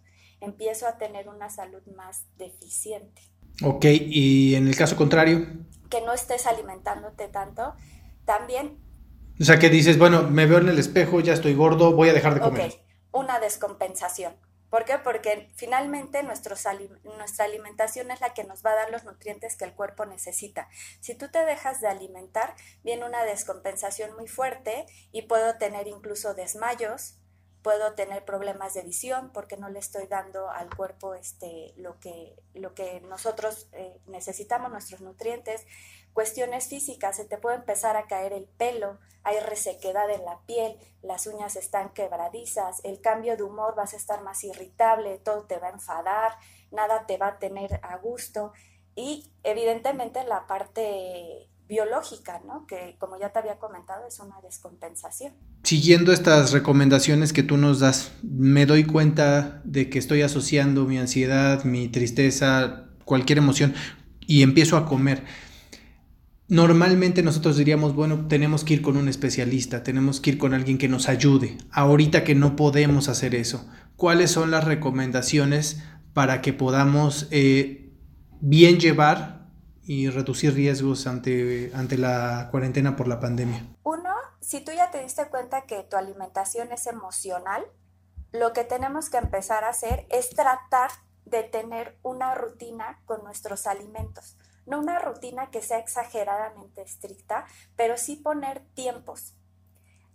empiezo 0.42 0.87
a 0.87 0.99
tener 0.99 1.28
una 1.28 1.49
salud 1.49 1.82
más 1.96 2.26
deficiente. 2.37 3.22
Ok, 3.62 3.84
y 3.84 4.54
en 4.54 4.68
el 4.68 4.76
caso 4.76 4.96
contrario. 4.96 5.46
Que 5.88 6.00
no 6.00 6.12
estés 6.12 6.46
alimentándote 6.46 7.28
tanto, 7.28 7.75
también. 8.25 8.78
O 9.40 9.44
sea, 9.44 9.58
que 9.58 9.70
dices, 9.70 9.99
bueno, 9.99 10.25
me 10.25 10.46
veo 10.46 10.58
en 10.58 10.68
el 10.68 10.78
espejo, 10.78 11.20
ya 11.20 11.32
estoy 11.32 11.54
gordo, 11.54 11.92
voy 11.92 12.08
a 12.08 12.12
dejar 12.12 12.34
de 12.34 12.40
comer. 12.40 12.70
Ok, 12.70 12.80
una 13.12 13.40
descompensación. 13.40 14.34
¿Por 14.68 14.87
qué? 14.87 14.99
Porque 14.99 15.50
finalmente 15.54 16.22
nuestra 16.22 16.56
alimentación 17.44 18.11
es 18.11 18.22
la 18.22 18.32
que 18.32 18.44
nos 18.44 18.64
va 18.64 18.70
a 18.70 18.76
dar 18.76 18.90
los 18.90 19.04
nutrientes 19.04 19.54
que 19.54 19.66
el 19.66 19.75
cuerpo 19.75 20.06
necesita. 20.06 20.68
Si 21.00 21.14
tú 21.14 21.28
te 21.30 21.44
dejas 21.44 21.82
de 21.82 21.88
alimentar, 21.88 22.54
viene 22.82 23.04
una 23.04 23.22
descompensación 23.25 24.16
muy 24.16 24.28
fuerte 24.28 24.87
y 25.12 25.22
puedo 25.22 25.58
tener 25.58 25.88
incluso 25.88 26.32
desmayos, 26.32 27.18
puedo 27.62 27.95
tener 27.95 28.25
problemas 28.25 28.75
de 28.75 28.83
visión 28.83 29.31
porque 29.33 29.57
no 29.57 29.69
le 29.69 29.78
estoy 29.78 30.07
dando 30.07 30.50
al 30.50 30.75
cuerpo 30.75 31.14
este, 31.14 31.73
lo, 31.76 31.99
que, 32.00 32.35
lo 32.54 32.75
que 32.75 33.00
nosotros 33.02 33.69
eh, 33.73 34.00
necesitamos, 34.07 34.71
nuestros 34.71 35.00
nutrientes. 35.00 35.64
Cuestiones 36.12 36.69
físicas, 36.69 37.16
se 37.16 37.25
te 37.25 37.38
puede 37.38 37.57
empezar 37.57 37.97
a 37.97 38.07
caer 38.07 38.35
el 38.35 38.45
pelo, 38.45 38.99
hay 39.23 39.40
resequedad 39.40 40.11
en 40.11 40.25
la 40.25 40.40
piel, 40.40 40.76
las 41.00 41.26
uñas 41.26 41.57
están 41.57 41.90
quebradizas, 41.95 42.81
el 42.85 43.00
cambio 43.00 43.37
de 43.37 43.45
humor 43.45 43.75
vas 43.76 43.95
a 43.95 43.97
estar 43.97 44.23
más 44.23 44.45
irritable, 44.45 45.19
todo 45.19 45.45
te 45.45 45.59
va 45.59 45.69
a 45.69 45.73
enfadar, 45.73 46.37
nada 46.71 47.07
te 47.07 47.16
va 47.16 47.28
a 47.28 47.38
tener 47.38 47.81
a 47.83 47.97
gusto 47.97 48.52
y 48.95 49.33
evidentemente 49.42 50.23
la 50.25 50.47
parte 50.47 51.49
biológica, 51.72 52.42
¿no? 52.46 52.66
Que 52.66 52.96
como 52.98 53.18
ya 53.18 53.30
te 53.30 53.38
había 53.38 53.58
comentado 53.58 54.06
es 54.06 54.20
una 54.20 54.40
descompensación. 54.42 55.32
Siguiendo 55.62 56.12
estas 56.12 56.52
recomendaciones 56.52 57.32
que 57.32 57.42
tú 57.42 57.56
nos 57.56 57.80
das, 57.80 58.12
me 58.22 58.66
doy 58.66 58.84
cuenta 58.84 59.62
de 59.64 59.88
que 59.88 59.98
estoy 59.98 60.20
asociando 60.20 60.84
mi 60.84 60.98
ansiedad, 60.98 61.64
mi 61.64 61.88
tristeza, 61.88 62.84
cualquier 63.06 63.38
emoción 63.38 63.74
y 64.26 64.42
empiezo 64.42 64.76
a 64.76 64.84
comer. 64.84 65.24
Normalmente 66.46 67.22
nosotros 67.22 67.56
diríamos, 67.56 67.94
bueno, 67.94 68.26
tenemos 68.28 68.64
que 68.64 68.74
ir 68.74 68.82
con 68.82 68.98
un 68.98 69.08
especialista, 69.08 69.82
tenemos 69.82 70.20
que 70.20 70.30
ir 70.30 70.38
con 70.38 70.52
alguien 70.52 70.76
que 70.76 70.88
nos 70.88 71.08
ayude. 71.08 71.56
Ahorita 71.70 72.22
que 72.22 72.34
no 72.34 72.54
podemos 72.54 73.08
hacer 73.08 73.34
eso, 73.34 73.66
¿cuáles 73.96 74.30
son 74.30 74.50
las 74.50 74.64
recomendaciones 74.64 75.82
para 76.12 76.42
que 76.42 76.52
podamos 76.52 77.28
eh, 77.30 77.94
bien 78.42 78.78
llevar 78.78 79.41
y 79.84 80.08
reducir 80.10 80.54
riesgos 80.54 81.06
ante, 81.06 81.72
ante 81.74 81.98
la 81.98 82.48
cuarentena 82.50 82.96
por 82.96 83.08
la 83.08 83.20
pandemia? 83.20 83.66
Uno, 83.82 84.14
si 84.40 84.60
tú 84.60 84.72
ya 84.72 84.90
te 84.90 85.02
diste 85.02 85.26
cuenta 85.26 85.62
que 85.62 85.82
tu 85.82 85.96
alimentación 85.96 86.72
es 86.72 86.86
emocional, 86.86 87.64
lo 88.32 88.52
que 88.52 88.64
tenemos 88.64 89.10
que 89.10 89.18
empezar 89.18 89.64
a 89.64 89.70
hacer 89.70 90.06
es 90.10 90.30
tratar 90.30 90.90
de 91.24 91.42
tener 91.42 91.98
una 92.02 92.34
rutina 92.34 93.02
con 93.04 93.22
nuestros 93.24 93.66
alimentos. 93.66 94.38
No 94.66 94.78
una 94.78 94.98
rutina 94.98 95.50
que 95.50 95.62
sea 95.62 95.78
exageradamente 95.78 96.82
estricta, 96.82 97.46
pero 97.76 97.96
sí 97.96 98.16
poner 98.16 98.60
tiempos. 98.74 99.34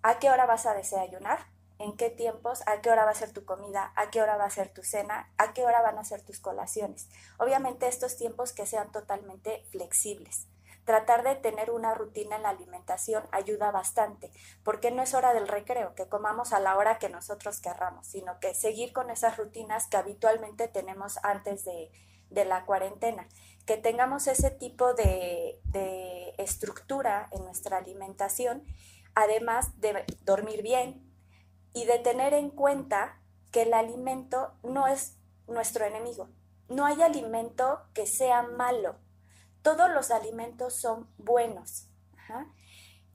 ¿A 0.03 0.19
qué 0.19 0.29
hora 0.29 0.45
vas 0.45 0.65
a 0.65 0.73
desayunar? 0.73 1.39
En 1.79 1.95
qué 1.95 2.09
tiempos, 2.09 2.61
a 2.65 2.81
qué 2.81 2.89
hora 2.89 3.05
va 3.05 3.11
a 3.11 3.15
ser 3.15 3.31
tu 3.31 3.45
comida, 3.45 3.91
a 3.95 4.09
qué 4.09 4.21
hora 4.21 4.37
va 4.37 4.45
a 4.45 4.49
ser 4.49 4.69
tu 4.69 4.83
cena, 4.83 5.31
a 5.37 5.53
qué 5.53 5.63
hora 5.63 5.81
van 5.81 5.97
a 5.97 6.05
ser 6.05 6.21
tus 6.21 6.39
colaciones. 6.39 7.09
Obviamente 7.37 7.87
estos 7.87 8.17
tiempos 8.17 8.53
que 8.53 8.65
sean 8.65 8.91
totalmente 8.91 9.63
flexibles. 9.71 10.47
Tratar 10.85 11.21
de 11.23 11.35
tener 11.35 11.69
una 11.69 11.93
rutina 11.93 12.37
en 12.37 12.43
la 12.43 12.49
alimentación 12.49 13.25
ayuda 13.31 13.71
bastante, 13.71 14.31
porque 14.63 14.89
no 14.89 15.03
es 15.03 15.13
hora 15.13 15.33
del 15.33 15.49
recreo, 15.49 15.93
que 15.95 16.07
comamos 16.07 16.53
a 16.53 16.61
la 16.61 16.77
hora 16.77 16.97
que 16.97 17.09
nosotros 17.09 17.59
querramos, 17.59 18.07
sino 18.07 18.39
que 18.39 18.53
seguir 18.55 18.93
con 18.93 19.09
esas 19.09 19.37
rutinas 19.37 19.87
que 19.87 19.97
habitualmente 19.97 20.69
tenemos 20.69 21.19
antes 21.23 21.65
de, 21.65 21.91
la 22.29 22.65
cuarentena, 22.65 23.27
que 23.65 23.77
tengamos 23.77 24.27
ese 24.27 24.49
tipo 24.49 24.93
de, 24.93 25.59
de 25.65 26.33
estructura 26.37 27.27
en 27.31 27.43
nuestra 27.43 27.77
alimentación, 27.77 28.63
además 29.13 29.79
de 29.81 30.05
dormir 30.23 30.61
bien, 30.61 31.06
y 31.73 31.85
de 31.85 31.99
tener 31.99 32.33
en 32.33 32.49
cuenta 32.49 33.19
que 33.51 33.63
el 33.63 33.73
alimento 33.73 34.53
no 34.63 34.87
es 34.87 35.17
nuestro 35.47 35.85
enemigo. 35.85 36.29
No 36.69 36.85
hay 36.85 37.01
alimento 37.01 37.81
que 37.93 38.05
sea 38.05 38.43
malo. 38.43 38.95
todos 39.61 39.89
los 39.89 40.11
alimentos 40.11 40.75
son 40.75 41.09
buenos. 41.17 41.89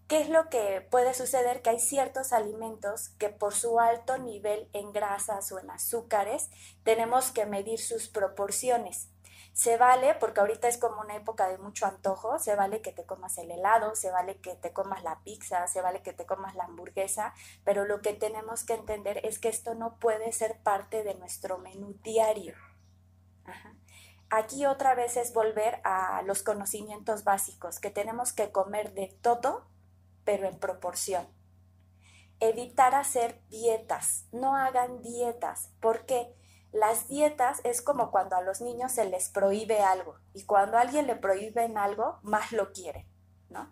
¿Qué 0.07 0.21
es 0.21 0.29
lo 0.29 0.51
que 0.51 0.87
puede 0.91 1.15
suceder? 1.15 1.63
Que 1.63 1.71
hay 1.71 1.79
ciertos 1.79 2.35
alimentos 2.35 3.09
que 3.19 3.31
por 3.31 3.55
su 3.55 3.81
alto 3.81 4.19
nivel 4.19 4.69
en 4.75 4.93
grasas 4.93 5.51
o 5.53 5.59
en 5.59 5.71
azúcares 5.71 6.51
tenemos 6.85 7.31
que 7.31 7.47
medir 7.47 7.81
sus 7.81 8.09
proporciones. 8.09 9.09
Se 9.53 9.77
vale, 9.77 10.15
porque 10.15 10.41
ahorita 10.41 10.67
es 10.67 10.79
como 10.79 11.03
una 11.03 11.15
época 11.15 11.49
de 11.49 11.59
mucho 11.59 11.85
antojo, 11.85 12.39
se 12.39 12.57
vale 12.57 12.81
que 12.81 12.91
te 12.91 13.05
comas 13.05 13.37
el 13.37 13.51
helado, 13.51 13.95
se 13.95 14.11
vale 14.11 14.39
que 14.39 14.55
te 14.55 14.73
comas 14.73 15.03
la 15.03 15.21
pizza, 15.25 15.67
se 15.67 15.83
vale 15.83 16.03
que 16.03 16.15
te 16.15 16.25
comas 16.25 16.55
la 16.55 16.65
hamburguesa, 16.65 17.35
pero 17.63 17.85
lo 17.85 18.01
que 18.01 18.15
tenemos 18.15 18.65
que 18.65 18.75
entender 18.75 19.21
es 19.25 19.39
que 19.39 19.49
esto 19.49 19.75
no 19.75 19.99
puede 19.99 20.33
ser 20.33 20.59
parte 20.63 21.05
de 21.05 21.15
nuestro 21.15 21.59
menú 21.59 21.95
diario. 22.03 22.55
Aquí 24.31 24.65
otra 24.65 24.95
vez 24.95 25.19
es 25.19 25.35
volver 25.35 25.83
a 25.85 26.23
los 26.23 26.43
conocimientos 26.43 27.23
básicos, 27.23 27.79
que 27.79 27.91
tenemos 27.91 28.33
que 28.33 28.51
comer 28.51 28.95
de 28.95 29.09
todo, 29.21 29.67
pero 30.25 30.49
en 30.49 30.59
proporción. 30.59 31.29
Evitar 32.41 32.95
hacer 32.95 33.43
dietas, 33.51 34.25
no 34.33 34.57
hagan 34.57 35.03
dietas. 35.03 35.71
¿Por 35.81 36.07
qué? 36.07 36.35
Las 36.73 37.09
dietas 37.09 37.61
es 37.65 37.83
como 37.83 38.11
cuando 38.11 38.37
a 38.37 38.41
los 38.41 38.63
niños 38.63 38.93
se 38.93 39.05
les 39.05 39.29
prohíbe 39.29 39.81
algo 39.81 40.17
y 40.33 40.45
cuando 40.45 40.79
a 40.79 40.81
alguien 40.81 41.07
le 41.07 41.17
prohíben 41.17 41.77
algo, 41.77 42.19
más 42.23 42.53
lo 42.53 42.73
quiere, 42.73 43.07
¿no? 43.51 43.71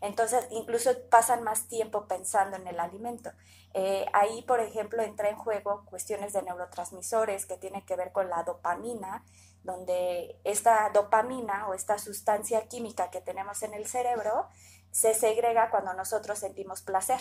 Entonces, 0.00 0.46
incluso 0.50 0.90
pasan 1.10 1.44
más 1.44 1.68
tiempo 1.68 2.08
pensando 2.08 2.56
en 2.56 2.66
el 2.66 2.80
alimento. 2.80 3.30
Eh, 3.72 4.06
ahí, 4.12 4.42
por 4.42 4.60
ejemplo, 4.60 5.02
entra 5.02 5.28
en 5.28 5.36
juego 5.36 5.84
cuestiones 5.84 6.32
de 6.32 6.42
neurotransmisores 6.42 7.46
que 7.46 7.56
tienen 7.56 7.84
que 7.84 7.96
ver 7.96 8.10
con 8.10 8.28
la 8.28 8.42
dopamina, 8.42 9.24
donde 9.62 10.40
esta 10.42 10.90
dopamina 10.90 11.68
o 11.68 11.74
esta 11.74 11.98
sustancia 11.98 12.66
química 12.66 13.10
que 13.10 13.20
tenemos 13.20 13.62
en 13.62 13.74
el 13.74 13.86
cerebro 13.86 14.48
se 14.90 15.14
segrega 15.14 15.70
cuando 15.70 15.92
nosotros 15.94 16.38
sentimos 16.38 16.82
placer. 16.82 17.20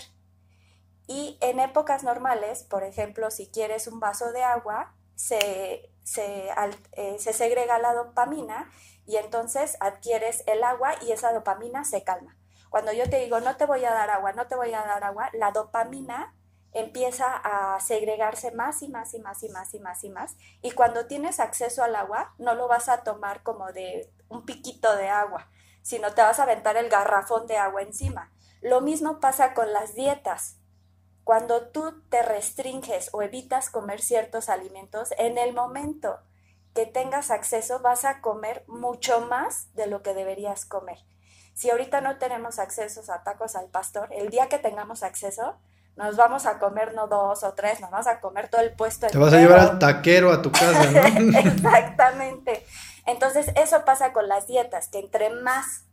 Y 1.06 1.38
en 1.42 1.60
épocas 1.60 2.04
normales, 2.04 2.64
por 2.64 2.84
ejemplo, 2.84 3.30
si 3.30 3.48
quieres 3.48 3.88
un 3.88 4.00
vaso 4.00 4.32
de 4.32 4.44
agua, 4.44 4.96
se, 5.20 5.92
eh, 6.16 7.16
se, 7.20 7.34
segrega 7.34 7.78
la 7.78 7.94
dopamina 7.94 8.72
y 9.06 9.18
entonces 9.18 9.76
adquieres 9.82 10.44
el 10.48 10.64
agua 10.64 10.94
y 11.02 11.12
esa 11.12 11.34
dopamina 11.34 11.84
se 11.84 12.06
calma. 12.06 12.38
Cuando 12.70 12.94
yo 12.94 13.10
te 13.10 13.20
digo, 13.20 13.42
no 13.42 13.58
te 13.58 13.66
voy 13.66 13.84
a 13.84 13.92
dar 13.92 14.10
agua, 14.12 14.32
no 14.32 14.48
te 14.48 14.56
voy 14.56 14.74
a 14.74 14.82
dar 14.82 15.04
agua, 15.04 15.30
la 15.34 15.52
dopamina 15.52 16.34
empieza 16.72 17.36
a 17.36 17.80
segregarse 17.82 18.52
más 18.52 18.82
y 18.82 18.88
más 18.88 19.14
y 19.14 19.20
más 19.20 19.44
y 19.44 19.50
más 19.50 19.74
y 19.74 19.80
más 19.80 20.04
y 20.06 20.10
más. 20.10 20.38
Y 20.62 20.72
cuando 20.72 21.06
tienes 21.08 21.42
acceso 21.42 21.84
al 21.84 21.98
agua, 21.98 22.34
no 22.38 22.56
lo 22.56 22.70
vas 22.70 22.88
a 22.88 23.04
tomar 23.04 23.44
como 23.44 23.74
de 23.74 24.14
un 24.30 24.46
piquito 24.46 24.96
de 24.96 25.10
agua, 25.10 25.50
sino 25.82 26.14
te 26.14 26.22
vas 26.22 26.40
a 26.40 26.44
aventar 26.44 26.78
el 26.78 26.88
garrafón 26.88 27.46
de 27.46 27.58
agua 27.58 27.82
encima. 27.82 28.32
Lo 28.62 28.80
mismo 28.80 29.20
pasa 29.20 29.54
con 29.54 29.74
las 29.74 29.96
dietas. 29.96 30.59
Cuando 31.30 31.62
tú 31.68 31.94
te 32.10 32.24
restringes 32.24 33.12
o 33.14 33.22
evitas 33.22 33.70
comer 33.70 34.02
ciertos 34.02 34.50
alimentos, 34.50 35.10
en 35.20 35.38
el 35.38 35.54
momento 35.54 36.18
que 36.74 36.88
tengas 36.88 37.30
acceso 37.30 37.82
vas 37.82 38.04
a 38.04 38.20
comer 38.20 38.64
mucho 38.66 39.22
más 39.22 39.72
de 39.76 39.86
lo 39.86 40.02
que 40.02 40.16
deberías 40.16 40.66
comer. 40.66 40.98
Si 41.54 41.70
ahorita 41.70 42.02
no 42.02 42.18
tenemos 42.18 42.58
acceso 42.58 43.04
a 43.14 43.22
tacos 43.22 43.56
al 43.56 43.68
pastor, 43.68 44.10
el 44.12 44.32
día 44.32 44.50
que 44.50 44.58
tengamos 44.58 45.04
acceso, 45.04 45.56
nos 45.96 46.16
vamos 46.16 46.48
a 46.48 46.58
comer 46.58 46.96
no 46.96 47.06
dos 47.06 47.44
o 47.44 47.54
tres, 47.54 47.80
nos 47.80 47.92
vamos 47.92 48.08
a 48.08 48.22
comer 48.22 48.50
todo 48.50 48.62
el 48.62 48.74
puesto. 48.74 49.06
Te 49.06 49.20
vas 49.20 49.32
a 49.32 49.38
llevar 49.38 49.60
al 49.60 49.78
taquero 49.78 50.32
a 50.32 50.42
tu 50.42 50.52
casa, 50.52 50.90
¿no? 50.90 51.38
Exactamente. 51.38 52.66
Entonces, 53.06 53.52
eso 53.56 53.86
pasa 53.86 54.14
con 54.14 54.28
las 54.28 54.48
dietas, 54.48 54.88
que 54.88 54.98
entre 54.98 55.30
más 55.30 55.89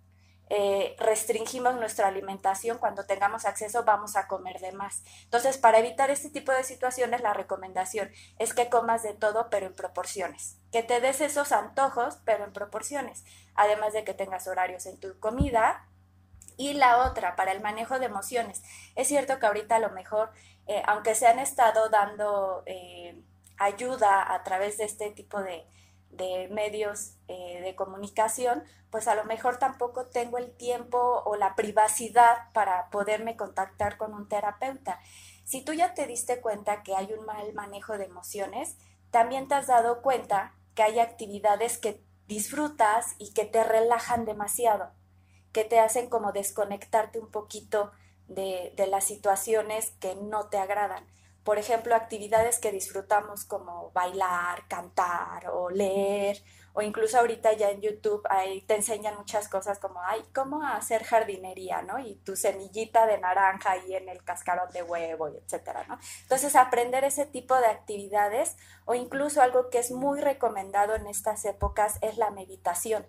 eh, 0.49 0.95
restringimos 0.99 1.75
nuestra 1.75 2.07
alimentación, 2.07 2.79
cuando 2.79 3.05
tengamos 3.05 3.45
acceso 3.45 3.85
vamos 3.85 4.17
a 4.17 4.29
comer 4.29 4.61
de 4.61 4.73
más. 4.73 5.03
Entonces, 5.25 5.59
para 5.59 5.79
evitar 5.79 6.11
este 6.11 6.31
tipo 6.31 6.53
de 6.53 6.63
situaciones, 6.63 7.21
la 7.21 7.33
recomendación 7.33 8.11
es 8.39 8.55
que 8.55 8.69
comas 8.69 9.03
de 9.03 9.15
todo, 9.15 9.51
pero 9.51 9.67
en 9.67 9.75
proporciones. 9.75 10.59
Que 10.71 10.83
te 10.83 11.01
des 11.01 11.21
esos 11.21 11.51
antojos, 11.53 12.19
pero 12.25 12.45
en 12.45 12.53
proporciones. 12.53 13.25
Además 13.55 13.93
de 13.93 14.05
que 14.05 14.15
tengas 14.15 14.47
horarios 14.47 14.87
en 14.87 15.01
tu 15.01 15.19
comida. 15.19 15.89
Y 16.57 16.75
la 16.75 16.99
otra, 17.07 17.37
para 17.37 17.53
el 17.53 17.61
manejo 17.61 17.99
de 17.99 18.07
emociones. 18.07 18.63
Es 18.95 19.09
cierto 19.09 19.39
que 19.39 19.47
ahorita 19.47 19.77
a 19.77 19.81
lo 19.81 19.91
mejor, 19.91 20.31
eh, 20.67 20.83
aunque 20.87 21.15
se 21.15 21.27
han 21.27 21.39
estado 21.39 21.91
dando 21.91 22.63
eh, 22.67 23.21
ayuda 23.59 24.33
a 24.33 24.43
través 24.43 24.79
de 24.79 24.85
este 24.85 25.11
tipo 25.11 25.43
de, 25.43 25.67
de 26.17 26.49
medios 26.49 27.15
eh, 27.29 27.61
de 27.63 27.75
comunicación, 27.75 28.63
pues 28.91 29.09
a 29.09 29.15
lo 29.15 29.25
mejor 29.25 29.59
tampoco 29.59 30.07
tengo 30.07 30.39
el 30.39 30.51
tiempo 30.57 31.23
o 31.25 31.37
la 31.37 31.55
privacidad 31.55 32.53
para 32.53 32.91
poderme 32.91 33.37
contactar 33.37 33.97
con 33.97 34.15
un 34.15 34.29
terapeuta. 34.29 35.01
Si 35.45 35.63
tú 35.63 35.73
ya 35.73 35.95
te 35.95 36.07
diste 36.07 36.41
cuenta 36.41 36.83
que 36.83 36.95
hay 36.95 37.13
un 37.13 37.25
mal 37.25 37.53
manejo 37.55 37.99
de 37.99 38.05
emociones, 38.05 38.77
también 39.11 39.49
te 39.49 39.55
has 39.55 39.67
dado 39.67 40.03
cuenta 40.03 40.55
que 40.75 40.83
hay 40.83 40.99
actividades 40.99 41.79
que 41.79 42.03
disfrutas 42.27 43.15
y 43.19 43.33
que 43.33 43.45
te 43.45 43.63
relajan 43.63 44.25
demasiado, 44.25 44.91
que 45.53 45.65
te 45.65 45.79
hacen 45.79 46.09
como 46.09 46.33
desconectarte 46.33 47.19
un 47.19 47.31
poquito 47.31 47.93
de, 48.29 48.73
de 48.77 48.87
las 48.87 49.05
situaciones 49.05 49.93
que 50.01 50.17
no 50.17 50.49
te 50.49 50.59
agradan 50.59 51.07
por 51.47 51.61
ejemplo, 51.61 51.95
actividades 51.95 52.59
que 52.59 52.73
disfrutamos 52.73 53.45
como 53.45 53.93
bailar, 53.93 54.67
cantar 54.67 55.49
o 55.51 55.71
leer, 55.71 56.43
o 56.73 56.83
incluso 56.83 57.21
ahorita 57.21 57.53
ya 57.53 57.71
en 57.71 57.81
YouTube 57.81 58.27
ahí 58.29 58.63
te 58.63 58.75
enseñan 58.75 59.17
muchas 59.17 59.49
cosas 59.49 59.79
como, 59.79 60.01
ay, 60.03 60.25
cómo 60.35 60.67
hacer 60.67 61.05
jardinería, 61.05 61.83
¿no? 61.83 62.01
Y 62.01 62.17
tu 62.17 62.35
semillita 62.35 63.07
de 63.07 63.19
naranja 63.19 63.71
ahí 63.71 63.95
en 63.95 64.09
el 64.09 64.25
cascarón 64.25 64.73
de 64.73 64.83
huevo, 64.83 65.29
y 65.29 65.37
etcétera, 65.37 65.85
¿no? 65.87 66.01
Entonces, 66.23 66.57
aprender 66.57 67.05
ese 67.05 67.27
tipo 67.27 67.55
de 67.55 67.67
actividades 67.67 68.57
o 68.85 68.97
incluso 68.97 69.41
algo 69.41 69.71
que 69.71 69.79
es 69.79 69.93
muy 69.93 70.21
recomendado 70.21 70.97
en 70.97 71.07
estas 71.07 71.45
épocas 71.45 71.99
es 72.03 72.17
la 72.17 72.31
meditación 72.31 73.07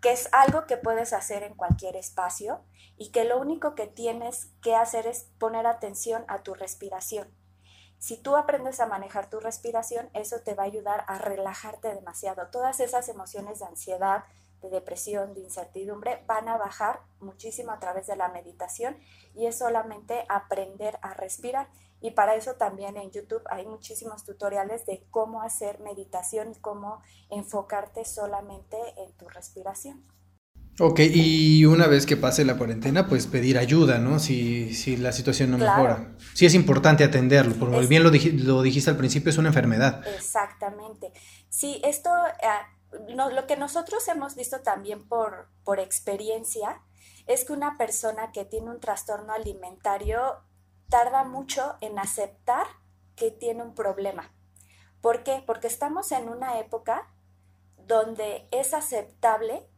que 0.00 0.12
es 0.12 0.28
algo 0.30 0.66
que 0.66 0.76
puedes 0.76 1.12
hacer 1.12 1.42
en 1.42 1.54
cualquier 1.54 1.96
espacio 1.96 2.62
y 2.96 3.10
que 3.10 3.24
lo 3.24 3.36
único 3.40 3.74
que 3.74 3.88
tienes 3.88 4.52
que 4.62 4.76
hacer 4.76 5.08
es 5.08 5.28
poner 5.40 5.66
atención 5.66 6.24
a 6.28 6.44
tu 6.44 6.54
respiración. 6.54 7.37
Si 7.98 8.16
tú 8.16 8.36
aprendes 8.36 8.78
a 8.80 8.86
manejar 8.86 9.28
tu 9.28 9.40
respiración, 9.40 10.08
eso 10.14 10.40
te 10.40 10.54
va 10.54 10.62
a 10.62 10.66
ayudar 10.66 11.04
a 11.08 11.18
relajarte 11.18 11.94
demasiado. 11.94 12.46
Todas 12.48 12.78
esas 12.80 13.08
emociones 13.08 13.58
de 13.58 13.66
ansiedad, 13.66 14.24
de 14.62 14.70
depresión, 14.70 15.34
de 15.34 15.40
incertidumbre, 15.40 16.22
van 16.26 16.48
a 16.48 16.56
bajar 16.56 17.00
muchísimo 17.20 17.72
a 17.72 17.80
través 17.80 18.06
de 18.06 18.16
la 18.16 18.28
meditación 18.28 18.96
y 19.34 19.46
es 19.46 19.58
solamente 19.58 20.24
aprender 20.28 20.98
a 21.02 21.14
respirar. 21.14 21.68
Y 22.00 22.12
para 22.12 22.36
eso 22.36 22.54
también 22.54 22.96
en 22.96 23.10
YouTube 23.10 23.42
hay 23.50 23.66
muchísimos 23.66 24.24
tutoriales 24.24 24.86
de 24.86 25.04
cómo 25.10 25.42
hacer 25.42 25.80
meditación 25.80 26.52
y 26.52 26.54
cómo 26.56 27.02
enfocarte 27.30 28.04
solamente 28.04 28.78
en 28.96 29.12
tu 29.14 29.28
respiración. 29.28 30.04
Ok, 30.80 31.00
y 31.00 31.64
una 31.64 31.88
vez 31.88 32.06
que 32.06 32.16
pase 32.16 32.44
la 32.44 32.56
cuarentena, 32.56 33.08
pues 33.08 33.26
pedir 33.26 33.58
ayuda, 33.58 33.98
¿no? 33.98 34.20
Si, 34.20 34.74
si 34.74 34.96
la 34.96 35.10
situación 35.10 35.50
no 35.50 35.58
mejora. 35.58 36.14
Sí 36.34 36.46
es 36.46 36.54
importante 36.54 37.02
atenderlo, 37.02 37.56
porque 37.58 37.84
bien 37.86 38.04
lo, 38.04 38.10
lo, 38.10 38.62
dijiste 38.62 38.90
al 38.90 38.96
principio, 38.96 39.30
es 39.30 39.38
una 39.38 39.48
enfermedad. 39.48 40.06
Exactamente. 40.06 41.12
Sí, 41.48 41.80
esto, 41.84 42.10
eh, 42.26 43.08
lo 43.08 43.46
que 43.48 43.56
nosotros 43.56 44.06
hemos 44.06 44.36
visto 44.36 44.60
también 44.60 45.08
por, 45.08 45.48
por 45.64 45.80
experiencia 45.80 46.80
es 47.26 47.44
que 47.44 47.52
una 47.52 47.76
persona 47.76 48.30
que 48.30 48.44
tiene 48.44 48.70
un 48.70 48.78
trastorno 48.78 49.32
alimentario 49.32 50.20
tarda 50.88 51.24
mucho 51.24 51.74
en 51.80 51.98
aceptar 51.98 52.66
que 53.16 53.32
tiene 53.32 53.64
un 53.64 53.74
problema. 53.74 54.32
¿Por 55.00 55.24
qué? 55.24 55.42
Porque 55.44 55.66
estamos 55.66 56.12
en 56.12 56.28
una 56.28 56.60
época 56.60 57.08
donde 57.86 58.46
es 58.52 58.74
aceptable 58.74 59.68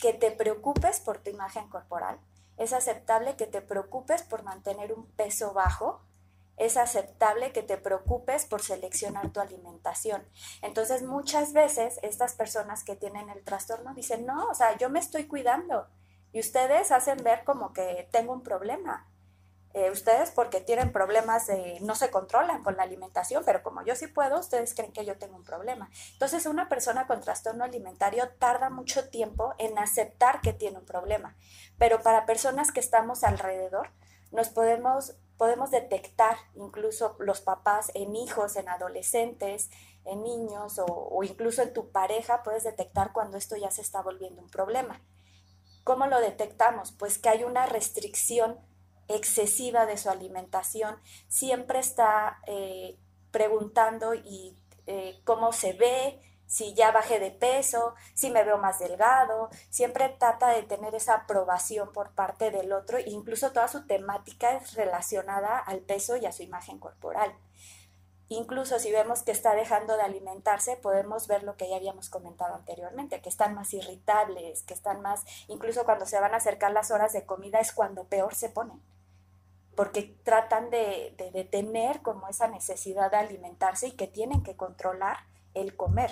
que 0.00 0.12
te 0.12 0.30
preocupes 0.30 1.00
por 1.00 1.18
tu 1.18 1.30
imagen 1.30 1.68
corporal, 1.68 2.18
es 2.56 2.72
aceptable 2.72 3.36
que 3.36 3.46
te 3.46 3.62
preocupes 3.62 4.22
por 4.22 4.42
mantener 4.42 4.92
un 4.92 5.06
peso 5.06 5.52
bajo, 5.52 6.00
es 6.56 6.76
aceptable 6.76 7.52
que 7.52 7.62
te 7.62 7.78
preocupes 7.78 8.44
por 8.44 8.60
seleccionar 8.60 9.30
tu 9.30 9.40
alimentación. 9.40 10.22
Entonces 10.60 11.02
muchas 11.02 11.54
veces 11.54 11.98
estas 12.02 12.34
personas 12.34 12.84
que 12.84 12.96
tienen 12.96 13.30
el 13.30 13.42
trastorno 13.42 13.94
dicen, 13.94 14.26
no, 14.26 14.48
o 14.48 14.54
sea, 14.54 14.76
yo 14.76 14.90
me 14.90 14.98
estoy 14.98 15.24
cuidando 15.24 15.86
y 16.32 16.40
ustedes 16.40 16.92
hacen 16.92 17.16
ver 17.24 17.44
como 17.44 17.72
que 17.72 18.08
tengo 18.12 18.34
un 18.34 18.42
problema. 18.42 19.08
Eh, 19.72 19.90
ustedes 19.92 20.32
porque 20.32 20.60
tienen 20.60 20.90
problemas, 20.90 21.46
no 21.82 21.94
se 21.94 22.10
controlan 22.10 22.64
con 22.64 22.76
la 22.76 22.82
alimentación, 22.82 23.44
pero 23.46 23.62
como 23.62 23.84
yo 23.84 23.94
sí 23.94 24.08
puedo, 24.08 24.40
ustedes 24.40 24.74
creen 24.74 24.92
que 24.92 25.04
yo 25.04 25.16
tengo 25.16 25.36
un 25.36 25.44
problema. 25.44 25.90
Entonces, 26.12 26.46
una 26.46 26.68
persona 26.68 27.06
con 27.06 27.20
trastorno 27.20 27.62
alimentario 27.62 28.28
tarda 28.40 28.68
mucho 28.68 29.08
tiempo 29.08 29.54
en 29.58 29.78
aceptar 29.78 30.40
que 30.40 30.52
tiene 30.52 30.78
un 30.78 30.86
problema, 30.86 31.36
pero 31.78 32.02
para 32.02 32.26
personas 32.26 32.72
que 32.72 32.80
estamos 32.80 33.22
alrededor, 33.22 33.90
nos 34.32 34.48
podemos 34.48 35.14
podemos 35.40 35.70
detectar 35.70 36.36
incluso 36.54 37.16
los 37.18 37.40
papás 37.40 37.90
en 37.94 38.14
hijos, 38.14 38.56
en 38.56 38.68
adolescentes, 38.68 39.70
en 40.04 40.22
niños 40.22 40.78
o, 40.78 40.84
o, 40.84 41.24
incluso 41.24 41.62
en 41.62 41.72
tu 41.72 41.90
pareja, 41.90 42.42
puedes 42.42 42.64
detectar 42.64 43.14
cuando 43.14 43.38
esto 43.38 43.56
ya 43.56 43.70
se 43.70 43.80
está 43.80 44.02
volviendo 44.02 44.42
un 44.42 44.50
problema. 44.50 45.00
¿Cómo 45.82 46.06
lo 46.08 46.20
detectamos? 46.20 46.92
Pues 46.92 47.16
que 47.16 47.30
hay 47.30 47.44
una 47.44 47.64
restricción 47.64 48.58
excesiva 49.10 49.86
de 49.86 49.96
su 49.96 50.10
alimentación, 50.10 50.96
siempre 51.28 51.78
está 51.78 52.40
eh, 52.46 52.96
preguntando 53.30 54.14
y 54.14 54.56
eh, 54.86 55.20
cómo 55.24 55.52
se 55.52 55.72
ve, 55.74 56.20
si 56.46 56.74
ya 56.74 56.90
bajé 56.90 57.20
de 57.20 57.30
peso, 57.30 57.94
si 58.14 58.30
me 58.30 58.42
veo 58.42 58.58
más 58.58 58.80
delgado, 58.80 59.50
siempre 59.68 60.08
trata 60.08 60.48
de 60.48 60.64
tener 60.64 60.94
esa 60.96 61.14
aprobación 61.14 61.92
por 61.92 62.10
parte 62.10 62.50
del 62.50 62.72
otro 62.72 62.98
incluso 62.98 63.52
toda 63.52 63.68
su 63.68 63.86
temática 63.86 64.56
es 64.56 64.74
relacionada 64.74 65.58
al 65.58 65.78
peso 65.78 66.16
y 66.16 66.26
a 66.26 66.32
su 66.32 66.42
imagen 66.42 66.80
corporal. 66.80 67.32
Incluso 68.32 68.78
si 68.78 68.92
vemos 68.92 69.22
que 69.22 69.32
está 69.32 69.54
dejando 69.56 69.96
de 69.96 70.02
alimentarse, 70.02 70.76
podemos 70.76 71.26
ver 71.26 71.42
lo 71.42 71.56
que 71.56 71.68
ya 71.68 71.76
habíamos 71.76 72.10
comentado 72.10 72.54
anteriormente, 72.54 73.20
que 73.20 73.28
están 73.28 73.54
más 73.54 73.74
irritables, 73.74 74.62
que 74.62 74.74
están 74.74 75.02
más, 75.02 75.24
incluso 75.48 75.84
cuando 75.84 76.06
se 76.06 76.20
van 76.20 76.34
a 76.34 76.36
acercar 76.36 76.70
las 76.70 76.92
horas 76.92 77.12
de 77.12 77.26
comida 77.26 77.58
es 77.58 77.72
cuando 77.72 78.04
peor 78.04 78.36
se 78.36 78.48
ponen, 78.48 78.80
porque 79.80 80.14
tratan 80.24 80.68
de, 80.68 81.14
de, 81.16 81.30
de 81.30 81.42
tener 81.44 82.02
como 82.02 82.28
esa 82.28 82.48
necesidad 82.48 83.10
de 83.10 83.16
alimentarse 83.16 83.88
y 83.88 83.92
que 83.92 84.06
tienen 84.06 84.42
que 84.42 84.54
controlar 84.54 85.16
el 85.54 85.74
comer. 85.74 86.10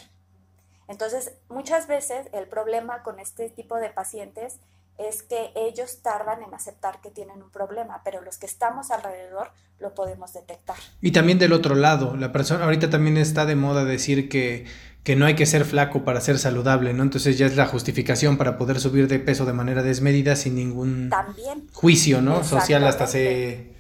Entonces, 0.87 1.35
muchas 1.51 1.87
veces 1.87 2.29
el 2.33 2.49
problema 2.49 3.03
con 3.03 3.21
este 3.21 3.51
tipo 3.51 3.77
de 3.77 3.91
pacientes 3.91 4.59
es 4.99 5.23
que 5.23 5.53
ellos 5.55 6.03
tardan 6.03 6.43
en 6.43 6.53
aceptar 6.53 7.01
que 7.01 7.11
tienen 7.11 7.41
un 7.43 7.51
problema, 7.51 8.03
pero 8.05 8.21
los 8.21 8.37
que 8.37 8.47
estamos 8.47 8.91
alrededor 8.91 9.53
lo 9.79 9.95
podemos 9.95 10.33
detectar. 10.33 10.77
Y 11.01 11.13
también 11.13 11.39
del 11.39 11.53
otro 11.53 11.77
lado, 11.77 12.17
la 12.17 12.33
persona 12.33 12.65
ahorita 12.65 12.91
también 12.91 13.17
está 13.17 13.47
de 13.47 13.55
moda 13.55 13.85
decir 13.85 14.29
que, 14.29 14.67
que 15.05 15.15
no 15.15 15.25
hay 15.25 15.37
que 15.37 15.47
ser 15.47 15.65
flaco 15.65 16.05
para 16.05 16.21
ser 16.21 16.39
saludable, 16.39 16.93
¿no? 16.95 17.05
Entonces 17.05 17.39
ya 17.39 17.47
es 17.47 17.57
la 17.57 17.67
justificación 17.67 18.37
para 18.37 18.59
poder 18.59 18.81
subir 18.81 19.07
de 19.07 19.21
peso 19.21 19.47
de 19.47 19.53
manera 19.53 19.83
desmedida 19.85 20.35
sin 20.35 20.57
ningún 20.57 21.11
también. 21.11 21.69
juicio, 21.73 22.21
¿no? 22.21 22.43
Social 22.43 22.85
hasta 22.85 23.07
se, 23.07 23.73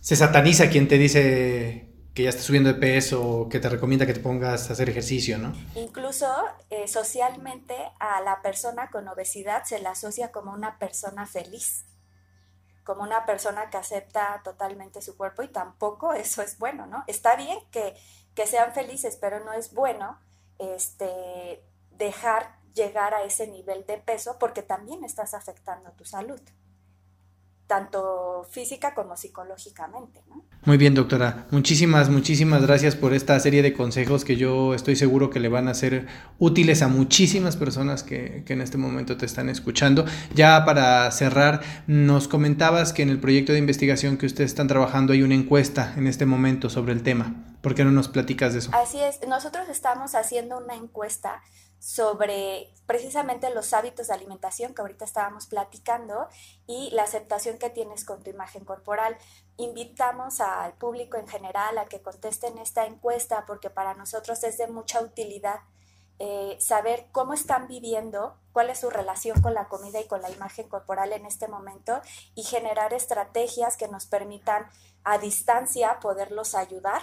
se 0.00 0.16
sataniza 0.16 0.70
quien 0.70 0.88
te 0.88 0.96
dice 0.96 1.83
que 2.14 2.22
ya 2.22 2.28
estás 2.28 2.44
subiendo 2.44 2.72
de 2.72 2.78
peso, 2.78 3.48
que 3.50 3.58
te 3.58 3.68
recomienda 3.68 4.06
que 4.06 4.14
te 4.14 4.20
pongas 4.20 4.70
a 4.70 4.74
hacer 4.74 4.88
ejercicio, 4.88 5.36
¿no? 5.36 5.52
Incluso 5.74 6.32
eh, 6.70 6.86
socialmente 6.86 7.74
a 7.98 8.20
la 8.20 8.40
persona 8.40 8.88
con 8.88 9.08
obesidad 9.08 9.64
se 9.64 9.80
la 9.80 9.90
asocia 9.90 10.30
como 10.30 10.52
una 10.52 10.78
persona 10.78 11.26
feliz, 11.26 11.84
como 12.84 13.02
una 13.02 13.26
persona 13.26 13.68
que 13.68 13.78
acepta 13.78 14.40
totalmente 14.44 15.02
su 15.02 15.16
cuerpo 15.16 15.42
y 15.42 15.48
tampoco 15.48 16.12
eso 16.14 16.40
es 16.40 16.56
bueno, 16.58 16.86
¿no? 16.86 17.02
Está 17.08 17.34
bien 17.34 17.58
que, 17.72 17.96
que 18.36 18.46
sean 18.46 18.72
felices, 18.72 19.18
pero 19.20 19.44
no 19.44 19.52
es 19.52 19.74
bueno 19.74 20.20
este, 20.60 21.64
dejar 21.90 22.58
llegar 22.74 23.12
a 23.14 23.24
ese 23.24 23.48
nivel 23.48 23.86
de 23.86 23.98
peso 23.98 24.38
porque 24.38 24.62
también 24.62 25.02
estás 25.02 25.34
afectando 25.34 25.90
tu 25.92 26.04
salud 26.04 26.40
tanto 27.66 28.46
física 28.50 28.94
como 28.94 29.16
psicológicamente. 29.16 30.20
¿no? 30.28 30.44
Muy 30.64 30.76
bien, 30.76 30.94
doctora. 30.94 31.46
Muchísimas, 31.50 32.08
muchísimas 32.08 32.62
gracias 32.62 32.94
por 32.94 33.14
esta 33.14 33.38
serie 33.40 33.62
de 33.62 33.72
consejos 33.72 34.24
que 34.24 34.36
yo 34.36 34.74
estoy 34.74 34.96
seguro 34.96 35.30
que 35.30 35.40
le 35.40 35.48
van 35.48 35.68
a 35.68 35.74
ser 35.74 36.06
útiles 36.38 36.82
a 36.82 36.88
muchísimas 36.88 37.56
personas 37.56 38.02
que, 38.02 38.44
que, 38.46 38.52
en 38.52 38.60
este 38.60 38.78
momento 38.78 39.16
te 39.16 39.26
están 39.26 39.48
escuchando. 39.48 40.04
Ya 40.34 40.64
para 40.64 41.10
cerrar, 41.10 41.62
nos 41.86 42.28
comentabas 42.28 42.92
que 42.92 43.02
en 43.02 43.10
el 43.10 43.20
proyecto 43.20 43.52
de 43.52 43.58
investigación 43.58 44.16
que 44.16 44.26
ustedes 44.26 44.50
están 44.50 44.68
trabajando 44.68 45.12
hay 45.12 45.22
una 45.22 45.34
encuesta 45.34 45.94
en 45.96 46.06
este 46.06 46.26
momento 46.26 46.70
sobre 46.70 46.92
el 46.92 47.02
tema. 47.02 47.34
¿Por 47.60 47.74
qué 47.74 47.84
no 47.84 47.92
nos 47.92 48.08
platicas 48.08 48.52
de 48.52 48.58
eso? 48.58 48.70
Así 48.74 49.00
es, 49.00 49.20
nosotros 49.26 49.68
estamos 49.70 50.14
haciendo 50.14 50.58
una 50.58 50.74
encuesta 50.74 51.42
sobre 51.84 52.72
precisamente 52.86 53.50
los 53.50 53.74
hábitos 53.74 54.06
de 54.06 54.14
alimentación 54.14 54.74
que 54.74 54.80
ahorita 54.80 55.04
estábamos 55.04 55.44
platicando 55.44 56.28
y 56.66 56.88
la 56.92 57.02
aceptación 57.02 57.58
que 57.58 57.68
tienes 57.68 58.06
con 58.06 58.22
tu 58.22 58.30
imagen 58.30 58.64
corporal. 58.64 59.18
Invitamos 59.58 60.40
al 60.40 60.72
público 60.72 61.18
en 61.18 61.28
general 61.28 61.76
a 61.76 61.84
que 61.84 62.00
contesten 62.00 62.56
esta 62.56 62.86
encuesta 62.86 63.44
porque 63.46 63.68
para 63.68 63.92
nosotros 63.92 64.42
es 64.44 64.56
de 64.56 64.66
mucha 64.66 65.02
utilidad 65.02 65.60
eh, 66.18 66.56
saber 66.58 67.08
cómo 67.12 67.34
están 67.34 67.68
viviendo, 67.68 68.38
cuál 68.54 68.70
es 68.70 68.78
su 68.78 68.88
relación 68.88 69.42
con 69.42 69.52
la 69.52 69.68
comida 69.68 70.00
y 70.00 70.06
con 70.06 70.22
la 70.22 70.30
imagen 70.30 70.70
corporal 70.70 71.12
en 71.12 71.26
este 71.26 71.48
momento 71.48 72.00
y 72.34 72.44
generar 72.44 72.94
estrategias 72.94 73.76
que 73.76 73.88
nos 73.88 74.06
permitan 74.06 74.70
a 75.04 75.18
distancia 75.18 75.98
poderlos 76.00 76.54
ayudar 76.54 77.02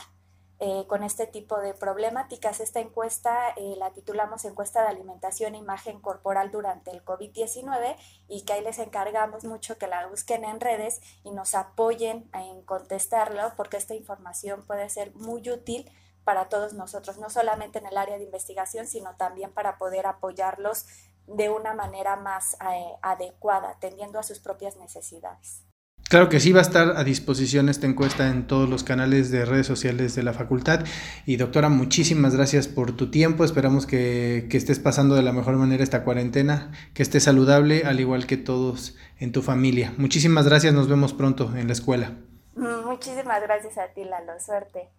eh, 0.63 0.85
con 0.85 1.01
este 1.01 1.25
tipo 1.25 1.59
de 1.59 1.73
problemáticas. 1.73 2.59
Esta 2.59 2.79
encuesta 2.79 3.49
eh, 3.57 3.73
la 3.77 3.89
titulamos 3.93 4.45
Encuesta 4.45 4.83
de 4.83 4.89
Alimentación 4.89 5.55
e 5.55 5.57
Imagen 5.57 5.99
Corporal 5.99 6.51
durante 6.51 6.91
el 6.91 7.03
COVID-19 7.03 7.95
y 8.27 8.43
que 8.43 8.53
ahí 8.53 8.63
les 8.63 8.77
encargamos 8.77 9.43
mucho 9.43 9.79
que 9.79 9.87
la 9.87 10.05
busquen 10.05 10.45
en 10.45 10.59
redes 10.59 11.01
y 11.23 11.31
nos 11.31 11.55
apoyen 11.55 12.29
en 12.35 12.61
contestarlo 12.61 13.41
porque 13.57 13.77
esta 13.77 13.95
información 13.95 14.63
puede 14.67 14.87
ser 14.91 15.15
muy 15.15 15.49
útil 15.49 15.91
para 16.23 16.47
todos 16.47 16.73
nosotros, 16.73 17.17
no 17.17 17.31
solamente 17.31 17.79
en 17.79 17.87
el 17.87 17.97
área 17.97 18.19
de 18.19 18.25
investigación, 18.25 18.85
sino 18.85 19.15
también 19.15 19.51
para 19.51 19.79
poder 19.79 20.05
apoyarlos 20.05 20.85
de 21.25 21.49
una 21.49 21.73
manera 21.73 22.17
más 22.17 22.53
eh, 22.53 22.97
adecuada, 23.01 23.71
atendiendo 23.71 24.19
a 24.19 24.23
sus 24.23 24.39
propias 24.39 24.77
necesidades. 24.77 25.63
Claro 26.11 26.27
que 26.27 26.41
sí 26.41 26.51
va 26.51 26.59
a 26.59 26.63
estar 26.63 26.97
a 26.97 27.05
disposición 27.05 27.69
esta 27.69 27.87
encuesta 27.87 28.27
en 28.27 28.45
todos 28.45 28.67
los 28.67 28.83
canales 28.83 29.31
de 29.31 29.45
redes 29.45 29.65
sociales 29.65 30.13
de 30.13 30.23
la 30.23 30.33
facultad. 30.33 30.83
Y 31.25 31.37
doctora, 31.37 31.69
muchísimas 31.69 32.35
gracias 32.35 32.67
por 32.67 32.97
tu 32.97 33.09
tiempo. 33.09 33.45
Esperamos 33.45 33.85
que, 33.85 34.45
que, 34.49 34.57
estés 34.57 34.79
pasando 34.79 35.15
de 35.15 35.21
la 35.21 35.31
mejor 35.31 35.55
manera 35.55 35.81
esta 35.81 36.03
cuarentena, 36.03 36.69
que 36.93 37.01
estés 37.01 37.23
saludable, 37.23 37.83
al 37.85 38.01
igual 38.01 38.27
que 38.27 38.35
todos 38.35 38.97
en 39.21 39.31
tu 39.31 39.41
familia. 39.41 39.93
Muchísimas 39.95 40.45
gracias, 40.45 40.73
nos 40.73 40.89
vemos 40.89 41.13
pronto 41.13 41.55
en 41.55 41.67
la 41.67 41.73
escuela. 41.73 42.17
Muchísimas 42.57 43.41
gracias 43.43 43.77
a 43.77 43.87
ti, 43.93 44.03
Lalo. 44.03 44.37
Suerte. 44.37 44.89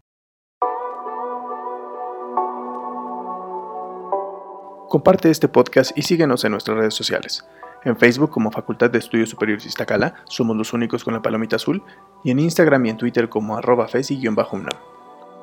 Comparte 4.89 5.29
este 5.29 5.49
podcast 5.49 5.91
y 5.95 6.05
síguenos 6.05 6.43
en 6.47 6.53
nuestras 6.53 6.79
redes 6.79 6.95
sociales. 6.95 7.45
En 7.85 7.97
Facebook 7.97 8.31
como 8.31 8.53
Facultad 8.53 8.91
de 8.91 8.99
Estudios 8.99 9.31
Superiores 9.31 9.67
Iztacala, 9.67 10.15
somos 10.25 10.57
los 10.57 10.73
únicos 10.73 11.03
con 11.03 11.15
la 11.15 11.23
palomita 11.23 11.57
azul, 11.57 11.83
y 12.23 12.31
en 12.31 12.39
Instagram 12.39 12.87
y 12.87 12.91
en 12.91 12.97
Twitter 12.97 13.29
como 13.29 13.57
arroba 13.57 13.89
fesi-unam. 13.89 14.69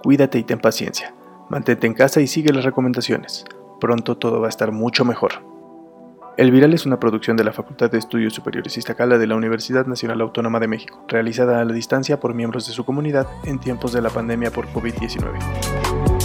Cuídate 0.04 0.40
y 0.40 0.44
ten 0.44 0.60
paciencia, 0.60 1.14
mantente 1.50 1.86
en 1.86 1.94
casa 1.94 2.22
y 2.22 2.28
sigue 2.28 2.54
las 2.54 2.64
recomendaciones. 2.64 3.46
Pronto 3.82 4.18
todo 4.18 4.40
va 4.40 4.48
a 4.48 4.50
estar 4.50 4.72
mucho 4.72 5.04
mejor. 5.04 5.44
El 6.38 6.52
Viral 6.52 6.74
es 6.74 6.86
una 6.86 7.02
producción 7.02 7.36
de 7.36 7.44
la 7.44 7.52
Facultad 7.52 7.92
de 7.92 7.98
Estudios 7.98 8.34
Superiores 8.34 8.78
Iztacala 8.78 9.18
de 9.18 9.28
la 9.28 9.36
Universidad 9.36 9.86
Nacional 9.86 10.22
Autónoma 10.22 10.62
de 10.62 10.70
México, 10.70 11.04
realizada 11.10 11.60
a 11.60 11.66
la 11.66 11.74
distancia 11.74 12.22
por 12.22 12.34
miembros 12.34 12.66
de 12.66 12.72
su 12.72 12.86
comunidad 12.86 13.28
en 13.44 13.60
tiempos 13.60 13.92
de 13.92 14.02
la 14.02 14.10
pandemia 14.10 14.50
por 14.50 14.66
COVID-19. 14.68 16.19